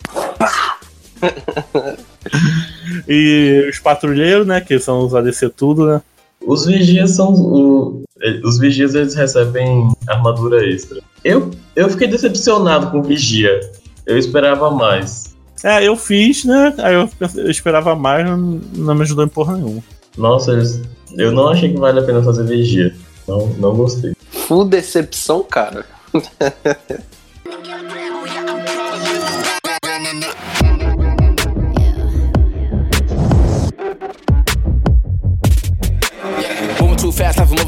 [3.09, 4.61] E os patrulheiros, né?
[4.61, 6.03] Que são os ADC tudo, né?
[6.47, 7.33] Os vigias são.
[7.33, 8.03] o-
[8.45, 11.01] os vigias eles recebem armadura extra.
[11.25, 13.61] Eu, eu fiquei decepcionado com o vigia.
[14.07, 15.37] Eu esperava mais.
[15.63, 16.75] É, eu fiz, né?
[16.79, 19.83] Aí eu, eu esperava mais, não, não me ajudou em porra nenhuma.
[20.17, 20.81] Nossa, eles,
[21.17, 22.95] eu não achei que vale a pena fazer vigia.
[23.27, 24.13] Não, não gostei.
[24.31, 25.85] Full decepção, cara.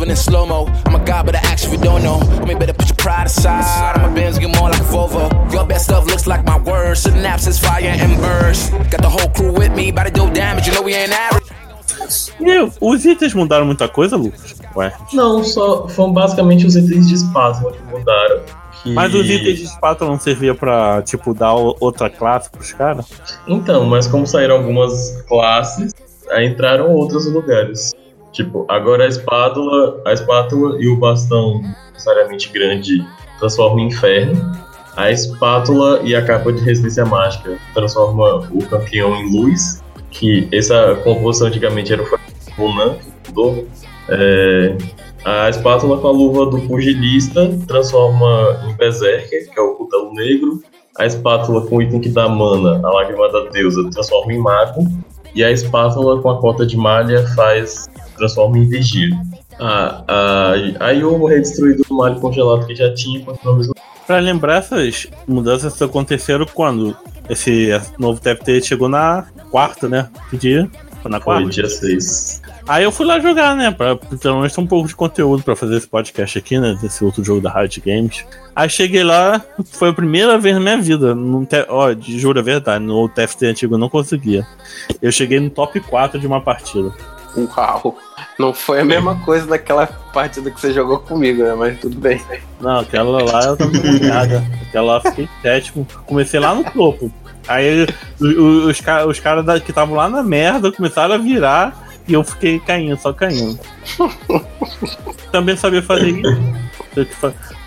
[0.00, 0.66] moving in slow mo.
[0.86, 2.18] I'm a god, but I actually don't know.
[2.40, 3.98] Homie, better put your pride aside.
[3.98, 5.28] I'm a Benz, get more like a Volvo.
[5.52, 7.04] Your best stuff looks like my words.
[7.04, 8.72] Synapses, fire and burst.
[8.90, 10.66] Got the whole crew with me, about to do damage.
[10.66, 11.46] You know we ain't average.
[12.40, 14.54] E os itens mudaram muita coisa, Lucas?
[14.74, 14.90] Ué.
[15.12, 18.40] Não, só foram basicamente os itens de espasmo que mudaram.
[18.82, 23.06] que- Mas os itens de espátula não servia pra, tipo, dar outra classe pros caras?
[23.46, 25.92] Então, mas como saíram algumas classes,
[26.30, 27.92] aí entraram outros lugares.
[28.32, 31.60] Tipo, agora a espátula, a espátula e o bastão
[31.92, 33.04] necessariamente grande
[33.38, 34.52] transformam em inferno.
[34.96, 39.82] A espátula e a capa de resistência mágica transforma o campeão em luz.
[40.10, 42.06] Que essa composição antigamente era o
[42.56, 43.66] Funan, que mudou.
[44.08, 44.76] É,
[45.24, 50.62] a espátula com a luva do pugilista transforma em Berserker, que é o cutelo negro.
[50.98, 54.84] A espátula com o item que dá mana, a lágrima da deusa, transforma em mago.
[55.34, 57.88] E a espátula com a cota de malha faz
[58.20, 59.10] transforma em vigia.
[59.58, 63.74] Ah, ah, aí o redestruído do malho congelado que já tinha continua a mesma
[64.06, 66.96] Pra lembrar, essas mudanças aconteceram quando
[67.28, 70.08] esse novo TFT chegou na quarta, né?
[70.28, 70.68] Que dia?
[71.00, 71.48] Foi na Foi quarta?
[71.50, 72.42] dia 6.
[72.66, 73.70] Aí eu fui lá jogar, né?
[73.70, 76.76] Pra pelo menos ter um pouco de conteúdo pra fazer esse podcast aqui, né?
[76.82, 78.24] Desse outro jogo da Riot Games.
[78.54, 81.14] Aí cheguei lá, foi a primeira vez na minha vida.
[81.14, 81.64] Não te...
[81.68, 84.44] Ó, juro a verdade, no TFT antigo eu não conseguia.
[85.00, 86.92] Eu cheguei no top 4 de uma partida.
[87.36, 87.96] Uau.
[88.40, 91.54] Não foi a mesma coisa daquela partida que você jogou comigo, né?
[91.54, 92.20] Mas tudo bem.
[92.60, 94.44] Não, aquela lá eu tava molhada.
[94.66, 95.86] Aquela lá fiquei sétimo.
[96.06, 97.12] Comecei lá no topo.
[97.46, 97.86] Aí
[98.18, 102.58] os, ca- os caras que estavam lá na merda começaram a virar e eu fiquei
[102.60, 103.58] caindo, só caindo.
[105.30, 106.40] Também sabia fazer isso.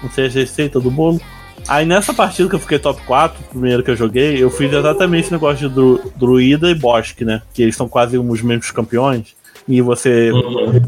[0.02, 1.20] Não sei a receita do bolo.
[1.68, 5.26] Aí nessa partida que eu fiquei top 4, primeiro que eu joguei, eu fiz exatamente
[5.26, 7.42] esse negócio de dru- druida e bosque, né?
[7.54, 9.34] Que eles são quase os mesmos campeões.
[9.68, 10.32] E você,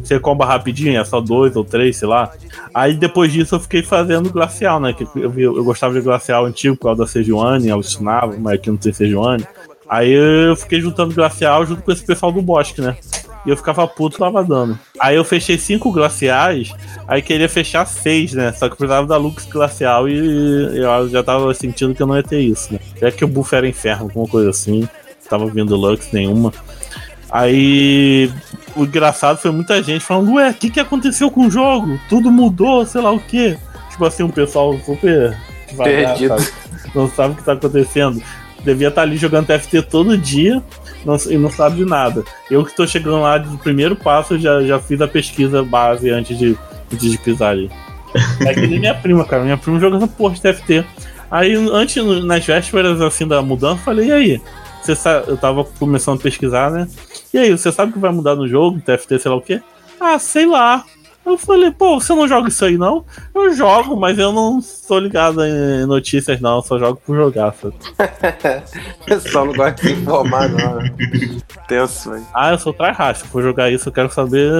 [0.03, 2.31] você comba rapidinho, é só dois ou três, sei lá.
[2.73, 4.93] Aí depois disso eu fiquei fazendo glacial, né?
[4.93, 8.77] Que eu, eu gostava de glacial antigo por causa da Sejuani, alucinava, mas aqui não
[8.77, 9.45] tem Sejuani.
[9.87, 12.97] Aí eu fiquei juntando glacial junto com esse pessoal do bosque, né?
[13.45, 14.77] E eu ficava puto, tava dando.
[14.99, 16.73] Aí eu fechei cinco glaciais,
[17.07, 18.51] aí queria fechar seis, né?
[18.51, 22.17] Só que eu precisava da Lux glacial e eu já tava sentindo que eu não
[22.17, 22.79] ia ter isso, né?
[22.99, 24.89] Já que o buff era inferno, alguma coisa assim.
[25.29, 26.51] Tava vindo Lux nenhuma.
[27.35, 28.31] Aí
[28.77, 31.99] o engraçado foi muita gente falando, ué, o que, que aconteceu com o jogo?
[32.07, 33.57] Tudo mudou, sei lá o quê.
[33.91, 36.39] Tipo assim, um pessoal super devagar, Perdido.
[36.39, 36.51] sabe?
[36.95, 38.23] Não sabe o que tá acontecendo.
[38.63, 40.63] Devia estar ali jogando TFT todo dia
[41.05, 42.23] não- e não sabe de nada.
[42.49, 46.37] Eu que tô chegando lá de primeiro passo, já, já fiz a pesquisa base antes
[46.37, 46.57] de,
[46.91, 47.69] antes de pisar ali.
[48.39, 49.43] É que nem minha prima, cara.
[49.43, 50.85] Minha prima joga essa porra de TFT.
[51.29, 54.41] Aí, antes, nas vésperas assim da mudança, eu falei, e aí?
[54.85, 56.87] Você sabe, eu tava começando a pesquisar, né?
[57.33, 59.59] E aí, você sabe o que vai mudar no jogo, TFT, sei lá o quê?
[59.99, 60.83] Ah, sei lá.
[61.25, 63.03] Eu falei, pô, você não joga isso aí não?
[63.33, 67.51] Eu jogo, mas eu não sou ligado em notícias não, eu só jogo por jogar,
[67.55, 67.73] sabe?
[69.07, 70.75] Pessoal não gosta de se informar, não.
[70.75, 70.93] né?
[71.67, 72.23] Tenso, velho.
[72.31, 74.51] Ah, eu sou tryhard, se for jogar isso eu quero saber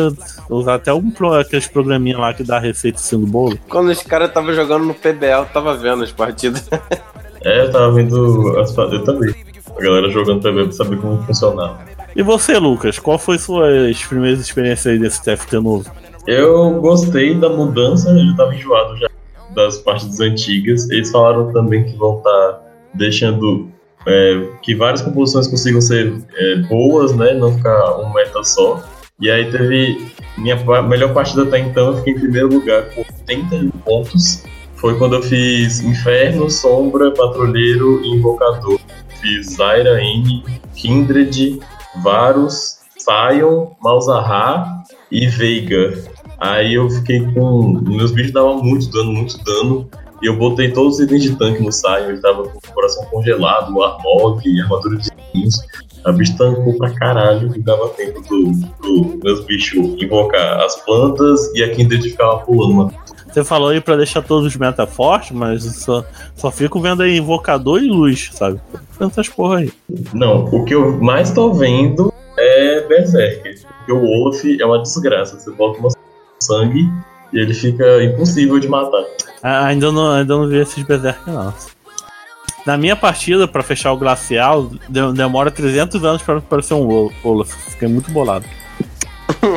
[0.50, 3.60] usar até um, pro- aqueles programinha lá que dá receita assim do bolo.
[3.70, 6.68] Quando os caras estavam jogando no PBL, eu tava vendo as partidas.
[7.42, 9.36] É, eu tava vendo as pa- Eu também.
[9.78, 11.80] A galera jogando PB pra saber como funcionava.
[12.16, 15.92] E você, Lucas, qual foi suas primeiras experiências aí desse TFT novo?
[16.26, 19.08] Eu gostei da mudança, eu já tava enjoado já
[19.54, 20.90] das partidas antigas.
[20.90, 22.62] Eles falaram também que vão estar
[22.94, 23.70] deixando
[24.08, 27.34] é, que várias composições consigam ser é, boas, né?
[27.34, 28.84] Não ficar um meta só.
[29.20, 33.70] E aí teve minha melhor partida até então, eu fiquei em primeiro lugar com 81
[33.70, 34.44] pontos.
[34.76, 38.80] Foi quando eu fiz Inferno, Sombra, Patrulheiro e Invocador.
[39.44, 40.44] Zaira, N,
[40.76, 41.60] Kindred,
[42.04, 45.94] Varus, Sion, Malzahar e Veiga.
[46.40, 47.80] Aí eu fiquei com.
[47.86, 49.90] Meus bichos davam muito dano, muito dano.
[50.22, 52.10] E eu botei todos os itens de tanque no Sion.
[52.10, 55.60] Ele tava com o coração congelado, Armog, armadura de pouquinhos.
[56.06, 61.52] A bicho tancou pra caralho e dava tempo do, do meus bichos invocar as plantas
[61.56, 62.94] e a Kindred ficava pulando.
[63.36, 66.06] Você falou aí pra deixar todos os meta fortes, mas eu só,
[66.38, 68.62] só fico vendo aí invocador e luz, sabe?
[68.98, 69.74] Tantas porra aí.
[70.14, 73.60] Não, o que eu mais tô vendo é Berserker.
[73.80, 75.38] Porque o Olaf é uma desgraça.
[75.38, 75.90] Você bota uma
[76.42, 76.90] sangue
[77.34, 79.04] e ele fica impossível de matar.
[79.44, 81.54] Ah, ainda não, ainda não vi esses berserk não.
[82.66, 87.12] Na minha partida, pra fechar o glacial, de- demora 300 anos pra aparecer um Ol-
[87.22, 87.52] Olaf.
[87.72, 88.46] Fiquei muito bolado.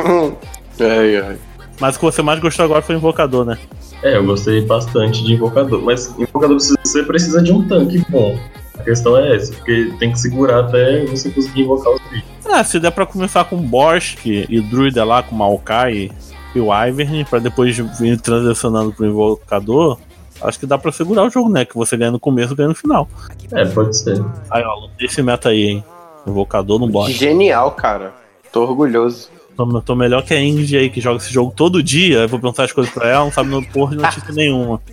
[0.81, 1.39] Ai, ai.
[1.81, 3.59] Mas o que você mais gostou agora foi o invocador, né?
[4.03, 5.81] É, eu gostei bastante de Invocador.
[5.83, 8.39] Mas Invocador você- você precisa de um tanque bom.
[8.79, 12.29] A questão é essa, porque tem que segurar até você conseguir invocar os bichos.
[12.47, 16.11] Ah, se der pra começar com Borsk e Druida lá, com Maokai
[16.55, 19.99] e, o Ivern, pra depois vir transicionando pro invocador,
[20.41, 21.65] acho que dá pra segurar o jogo, né?
[21.65, 23.09] Que você ganha no começo e ganha no final.
[23.53, 24.25] É, pode ser.
[24.51, 25.85] Aí, ó, lutei esse meta aí, hein?
[26.27, 27.13] Invocador no Borsk.
[27.17, 28.13] Genial, cara.
[28.53, 29.29] Tô orgulhoso.
[29.59, 32.19] Tô, tô melhor que a Ingrid aí, que joga esse jogo todo dia.
[32.19, 34.81] Eu vou perguntar as coisas pra ela, não sabe no porra de notícia nenhuma.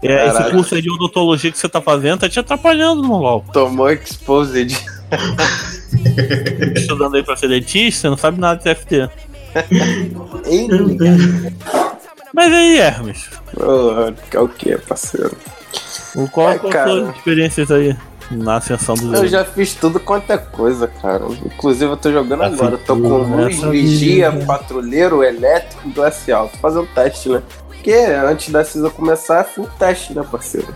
[0.00, 3.44] É, esse curso aí de odontologia que você tá fazendo tá te atrapalhando, Mongol.
[3.52, 4.72] Tomou exposed.
[6.76, 9.10] Estudando aí pra ser dentista, você não sabe nada de TFT.
[12.32, 15.36] Mas aí, Hermes, Ô, É o que, parceiro?
[16.30, 16.90] qual, Ai, qual cara.
[16.90, 17.96] sua experiências aí
[18.30, 19.28] na ascensão do Eu jogo?
[19.28, 21.24] já fiz tudo quanto é coisa, cara.
[21.46, 22.74] Inclusive eu tô jogando Já agora.
[22.74, 24.44] Eu tô com luz, nessa vigia, vida.
[24.46, 26.48] patrulheiro, elétrico, glacial.
[26.48, 27.42] Tô fazendo teste, né?
[27.66, 30.68] Porque antes da season começar, foi um teste, né, parceiro?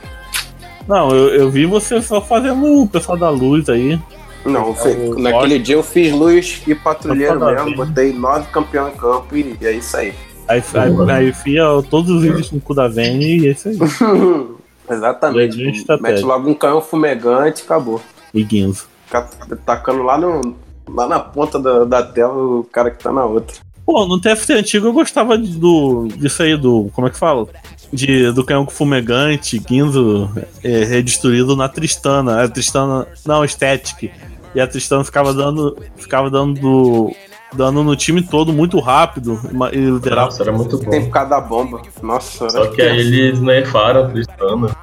[0.88, 3.98] Não, eu, eu vi você só fazendo o pessoal da luz aí.
[4.44, 7.64] Não, foi- o naquele dia eu fiz luz e patrulheiro mesmo.
[7.66, 7.76] bem.
[7.76, 10.12] Botei nove campeão em campo e, e é isso aí.
[10.48, 13.78] Aí, aí, aí enfia todos os itens no cu da Vayne e é isso aí.
[14.94, 15.56] Exatamente.
[16.00, 18.00] Mete logo um canhão fumegante e acabou.
[18.32, 18.86] E Guinzo.
[19.06, 19.28] Fica
[19.66, 20.54] tacando lá, no,
[20.88, 23.56] lá na ponta da, da tela o cara que tá na outra.
[23.84, 26.88] Pô, no TFT antigo eu gostava de- do, disso aí, do.
[26.94, 27.46] Como é que fala?
[27.92, 30.30] De, do canhão fumegante, Guinzo
[30.64, 32.42] é, redestruído na Tristana.
[32.44, 33.06] A Tristana.
[33.26, 34.10] Não, Static.
[34.54, 35.76] E a Tristana ficava dando.
[35.96, 37.10] Ficava dando.
[37.54, 39.38] Dando no time todo muito rápido.
[39.72, 40.26] E liderava.
[40.26, 40.88] Nossa, era muito bom.
[40.88, 41.82] Tem por causa da bomba.
[42.02, 44.74] Nossa, Só que aí eles nerfaram a Tristana.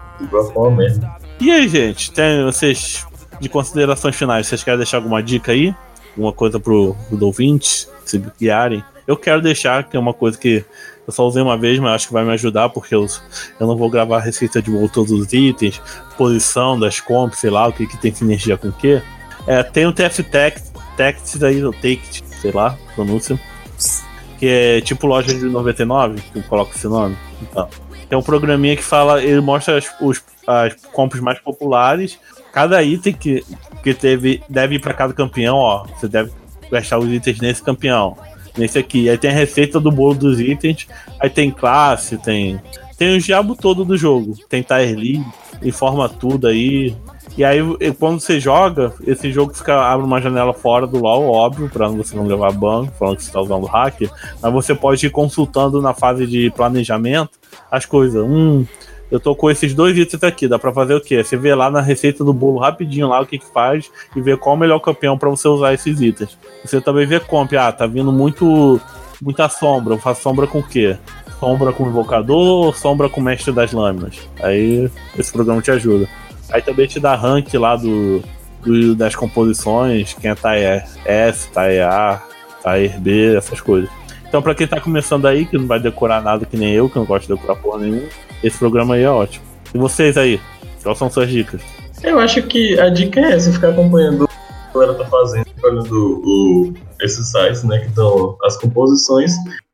[0.55, 1.15] Uma merda.
[1.39, 3.05] E aí, gente, tem vocês
[3.39, 5.73] de considerações finais, vocês querem deixar alguma dica aí?
[6.11, 8.83] Alguma coisa pro, pro ouvinte se guiarem?
[9.07, 10.63] Eu quero deixar, que é uma coisa que
[11.07, 13.07] eu só usei uma vez, mas acho que vai me ajudar, porque eu,
[13.59, 15.81] eu não vou gravar a receita de todos os itens,
[16.15, 19.01] posição das comps, sei lá, o que, que tem sinergia com o que.
[19.47, 23.39] É, tem o TF Text, Text aí, o Take, sei lá, pronúncia.
[24.37, 27.17] Que é tipo loja de 99, que eu coloco esse nome.
[27.41, 27.67] Então,
[28.09, 32.19] tem um programinha que fala, ele mostra as, os, as compras mais populares.
[32.51, 33.45] Cada item que,
[33.83, 35.85] que teve deve ir para cada campeão, ó.
[35.85, 36.31] Você deve
[36.71, 38.17] gastar os itens nesse campeão.
[38.57, 39.07] Nesse aqui.
[39.09, 40.87] Aí tem a receita do bolo dos itens.
[41.19, 42.59] Aí tem classe, tem.
[42.97, 44.35] Tem o diabo todo do jogo.
[44.49, 45.23] Tem tier
[45.61, 46.95] informa tudo aí.
[47.39, 47.61] E aí,
[47.97, 52.13] quando você joga, esse jogo fica, abre uma janela fora do LoL, óbvio, pra você
[52.13, 54.11] não levar ban, falando que você tá usando hacker.
[54.41, 57.39] Mas você pode ir consultando na fase de planejamento
[57.71, 58.21] as coisas.
[58.21, 58.65] Hum,
[59.09, 61.23] eu tô com esses dois itens aqui, dá pra fazer o quê?
[61.23, 64.35] Você vê lá na receita do bolo rapidinho lá o que que faz e vê
[64.35, 66.37] qual o melhor campeão pra você usar esses itens.
[66.65, 68.81] Você também vê comp, ah, tá vindo muito
[69.21, 70.97] muita sombra, eu faço sombra com o quê?
[71.39, 74.27] Sombra com invocador sombra com mestre das lâminas?
[74.41, 76.05] Aí esse programa te ajuda.
[76.51, 78.21] Aí também te dá rank lá do,
[78.63, 82.21] do- das composições, quem é Tier S, Tier A,
[82.63, 83.89] Tier B, essas coisas.
[84.27, 86.95] Então, pra quem tá começando aí, que não vai decorar nada que nem eu, que
[86.97, 88.07] não gosto de decorar porra nenhuma,
[88.43, 89.43] esse programa aí é ótimo.
[89.73, 90.39] E vocês aí?
[90.83, 91.61] Quais são suas dicas?
[92.03, 95.45] Eu acho que a dica é essa, ficar acompanhando o que a galera tá fazendo,
[95.63, 99.33] olhando o, esses sites, né, que dão as composições,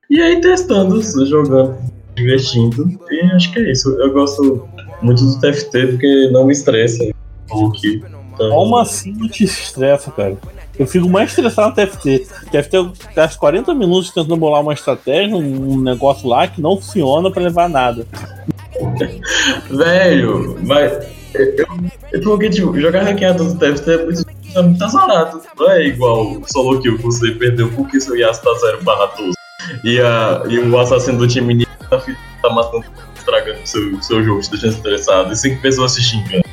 [0.10, 1.76] e aí testando, jogando,
[2.16, 3.90] divertindo, e acho que é isso.
[4.00, 4.68] Eu gosto
[5.02, 7.04] muito do TFT porque não me estressa
[7.50, 8.04] o que.
[8.34, 10.38] Então, Como assim não te estressa, cara?
[10.78, 12.28] Eu fico mais estressado no TFT.
[12.52, 17.32] TFT eu gasto 40 minutos tentando bolar uma estratégia, um negócio lá que não funciona
[17.32, 18.06] pra levar nada.
[19.72, 20.92] Velho, mas
[21.34, 21.56] eu,
[22.12, 24.26] eu, porque, tipo, jogar ranqueado do TFT é muito,
[24.56, 25.42] é muito azarado.
[25.58, 29.06] Não é igual o solo kill que você perdeu porque seu Yasuo tá 0 barra
[29.18, 29.34] 12.
[29.84, 32.00] E, a, e o assassino do time inimigo tá,
[32.42, 32.86] tá matando,
[33.26, 35.34] estragando o seu, seu jogo, te deixando estressado.
[35.34, 36.44] E cinco pessoas se xingando.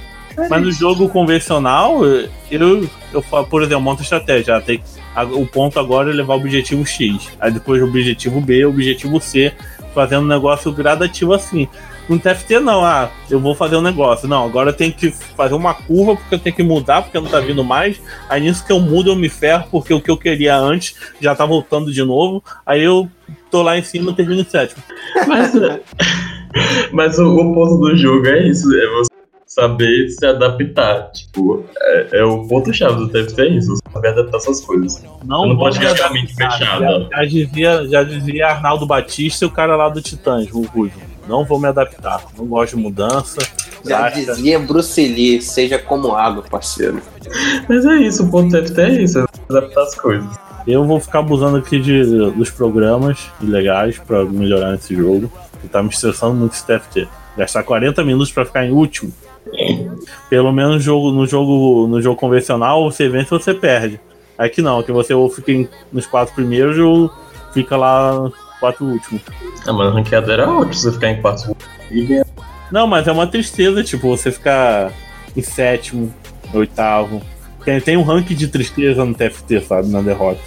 [0.49, 2.03] Mas no jogo convencional,
[2.51, 4.57] eu, eu falo, por exemplo, monto estratégia.
[4.57, 4.83] ah, Tem,
[5.14, 7.29] a- o ponto agora é levar o objetivo X.
[7.39, 9.53] Aí depois o objetivo B, o objetivo C,
[9.95, 11.68] fazendo um negócio gradativo assim.
[12.09, 14.27] No TFT não, ah, eu vou fazer um negócio.
[14.27, 17.27] Não, agora eu tenho que fazer uma curva porque eu tenho que mudar, porque não
[17.29, 18.01] tá vindo mais.
[18.29, 21.35] Aí nisso que eu mudo, eu me ferro, porque o que eu queria antes já
[21.35, 22.43] tá voltando de novo.
[22.64, 23.09] Aí eu
[23.51, 24.83] tô lá em cima e termino em sétimo.
[25.29, 25.53] Mas,
[26.92, 29.12] mas o, o ponto do jogo é isso, é você
[29.46, 31.11] saber se adaptar.
[31.12, 35.03] Tipo, é, é o ponto-chave do TFT é isso, você saber adaptar essas coisas.
[35.24, 36.84] Não, não pode ficar com a mente fechada.
[36.84, 41.00] Já, já dizia, já dizia Arnaldo Batista e o cara lá do Titãs, o Ruivo.
[41.28, 42.24] Não vou me adaptar.
[42.36, 43.38] Não gosto de mudança.
[43.84, 47.00] Já dizia Bruce Lee, seja como água, parceiro.
[47.68, 50.30] Mas é isso, o ponto do TFT é isso, é adaptar as coisas.
[50.66, 55.30] Eu vou ficar abusando aqui de, dos programas ilegais pra melhorar esse jogo.
[55.62, 57.08] Que tá me estressando muito esse TFT.
[57.38, 59.10] Gastar 40 minutos pra ficar em último.
[60.28, 63.98] Pelo menos no jogo, no jogo, no jogo convencional, você vence ou você perde.
[64.36, 67.10] Aqui não, aqui você ou fica em- nos quatro primeiros ou
[67.54, 69.22] fica lá nos quatro últimos.
[69.66, 71.20] Ah, mas ranqueado era ótimo você ficar em
[71.90, 72.26] e ganhar.
[72.70, 74.92] Não, mas é uma tristeza, tipo, você ficar
[75.36, 76.12] em sétimo,
[76.54, 77.22] oitavo.
[77.64, 80.40] Tem, tem um ranking de tristeza no TFT, sabe, na derrota.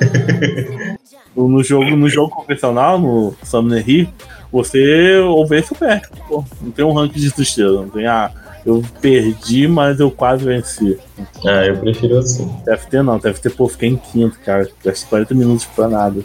[1.36, 4.12] no, no jogo, no jogo convencional, no Summoner Heat,
[4.50, 6.08] você ou vence ou perde.
[6.28, 8.30] Pô, não tem um ranking de tristeza, não tem, ah,
[8.64, 10.98] eu perdi, mas eu quase venci.
[11.44, 12.48] Ah, eu prefiro assim.
[12.64, 14.68] TFT não, TFT, pô, fiquei em quinto, cara.
[14.84, 16.20] Gastei 40 minutos pra nada.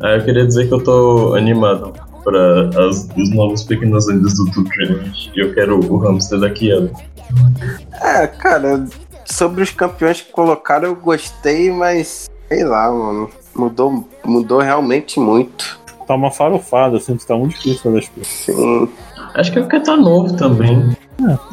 [0.00, 4.50] Ah, eu queria dizer que eu tô animado para as, os novos pequenos lendas do
[4.50, 4.70] Tube.
[5.34, 6.88] E eu quero o hamster daqui a
[8.06, 8.84] É, cara,
[9.24, 13.30] sobre os campeões que colocaram, eu gostei, mas sei lá, mano.
[13.54, 15.80] Mudou, mudou realmente muito.
[16.06, 18.32] Tá uma farofada, assim, tá muito difícil fazer as coisas.
[18.32, 18.88] Sim.
[19.34, 20.96] Acho que é porque tá novo também.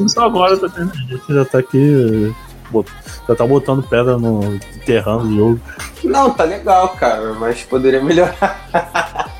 [0.07, 2.33] Só agora tá tendo gente que já tá aqui.
[3.27, 4.55] Já tá botando pedra no.
[4.75, 5.59] enterrando o jogo.
[6.03, 9.29] Não, tá legal, cara, mas poderia melhorar.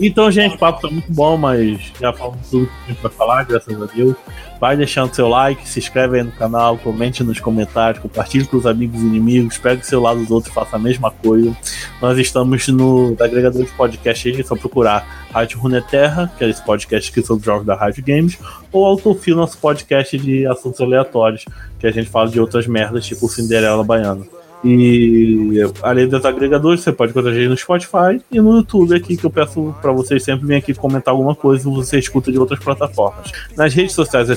[0.00, 3.10] Então, gente, o papo tá muito bom, mas já falamos tudo que a gente vai
[3.10, 4.14] falar, graças a Deus.
[4.60, 8.66] Vai deixando seu like, se inscreve aí no canal, comente nos comentários, compartilhe com os
[8.66, 11.56] amigos e inimigos, pegue o celular dos outros e faça a mesma coisa.
[12.00, 16.64] Nós estamos no agregador de podcast aí, é só procurar Rádio Runeterra, que é esse
[16.64, 18.38] podcast aqui sobre jogos da Rádio Games,
[18.70, 21.44] ou Autofil, nosso podcast de assuntos aleatórios,
[21.78, 24.37] que a gente fala de outras merdas, tipo Cinderela Baiana.
[24.64, 29.16] E além dos agregadores, você pode encontrar a gente no Spotify e no YouTube aqui,
[29.16, 32.58] que eu peço pra vocês sempre virem aqui comentar alguma coisa você escuta de outras
[32.58, 33.30] plataformas.
[33.56, 34.36] Nas redes sociais, é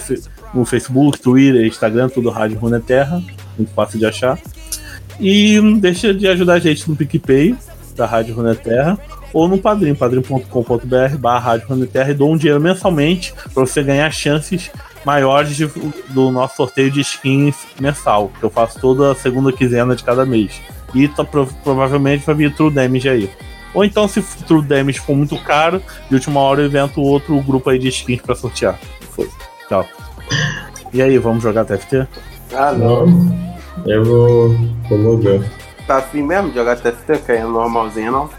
[0.54, 3.22] no Facebook, Twitter, Instagram, tudo Rádio Runeterra,
[3.58, 4.38] muito fácil de achar.
[5.20, 7.56] E deixa de ajudar a gente no PicPay,
[7.96, 8.98] da Rádio Runeterra,
[9.34, 14.12] ou no Padrim, padrim.com.br barra Rádio Runeterra, e dou um dinheiro mensalmente para você ganhar
[14.12, 14.72] chances
[15.06, 15.68] maiores de-
[16.10, 20.62] do nosso sorteio de skins mensal, que eu faço toda segunda quinzena de cada mês.
[20.94, 23.30] E tá, prov- provavelmente vai vir True Damage aí.
[23.74, 27.70] Ou então, se True Damage for muito caro, de última hora eu invento outro grupo
[27.70, 28.78] aí de skins pra sortear.
[29.12, 29.30] Foi.
[29.70, 29.86] Tchau.
[30.94, 32.06] E aí, vamos jogar TFT?
[32.54, 33.06] Ah, não.
[33.06, 33.36] Não,
[33.88, 34.50] eu vou,
[34.90, 35.40] vou logar.
[35.88, 38.30] Tá afim mesmo de jogar TFT, que é normalzinho, não?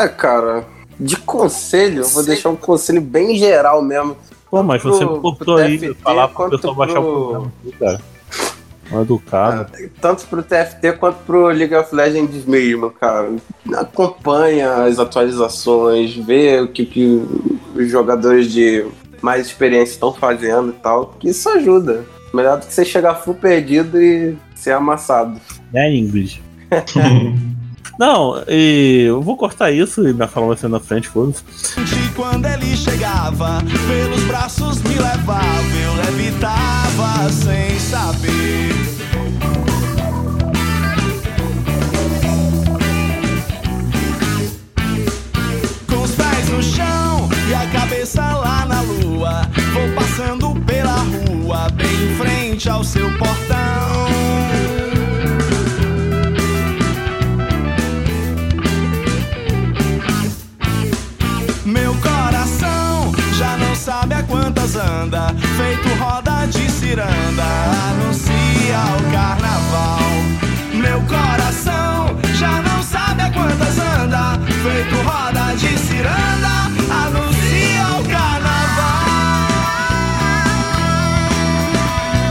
[0.00, 0.64] É, cara,
[0.98, 4.16] de conselho, eu vou deixar um conselho bem geral mesmo.
[4.50, 7.02] Pô, mas você Pro- me cortou pro aí TFT, falar pro quanto pessoal baixar o
[7.02, 8.00] pro- programa, aqui, cara.
[8.90, 9.72] Mal educado.
[10.00, 13.30] Tanto pro TFT quanto pro League of Legends mesmo, cara.
[13.76, 17.22] Acompanha as atualizações, vê o que, que
[17.76, 18.84] os jogadores de
[19.22, 21.14] mais experiência estão fazendo e tal.
[21.20, 22.04] Que isso ajuda.
[22.34, 25.40] Melhor do que você chegar full perdido e ser amassado.
[25.72, 26.42] Né, Ingrid?
[27.98, 31.44] Não, e eu vou cortar isso e minha fala vai ser na frente, foda-se.
[32.16, 38.74] Quando ele chegava, pelos braços me levava, eu levitava sem saber.
[45.86, 51.68] Com os pés no chão e a cabeça lá na lua, vou passando pela rua,
[51.74, 54.19] bem em frente ao seu portão.
[64.70, 67.44] desanda, feito roda de ciranda,
[67.90, 70.00] anuncia o carnaval.
[70.72, 76.79] Meu coração já não sabe a quantas anda, feito roda de ciranda.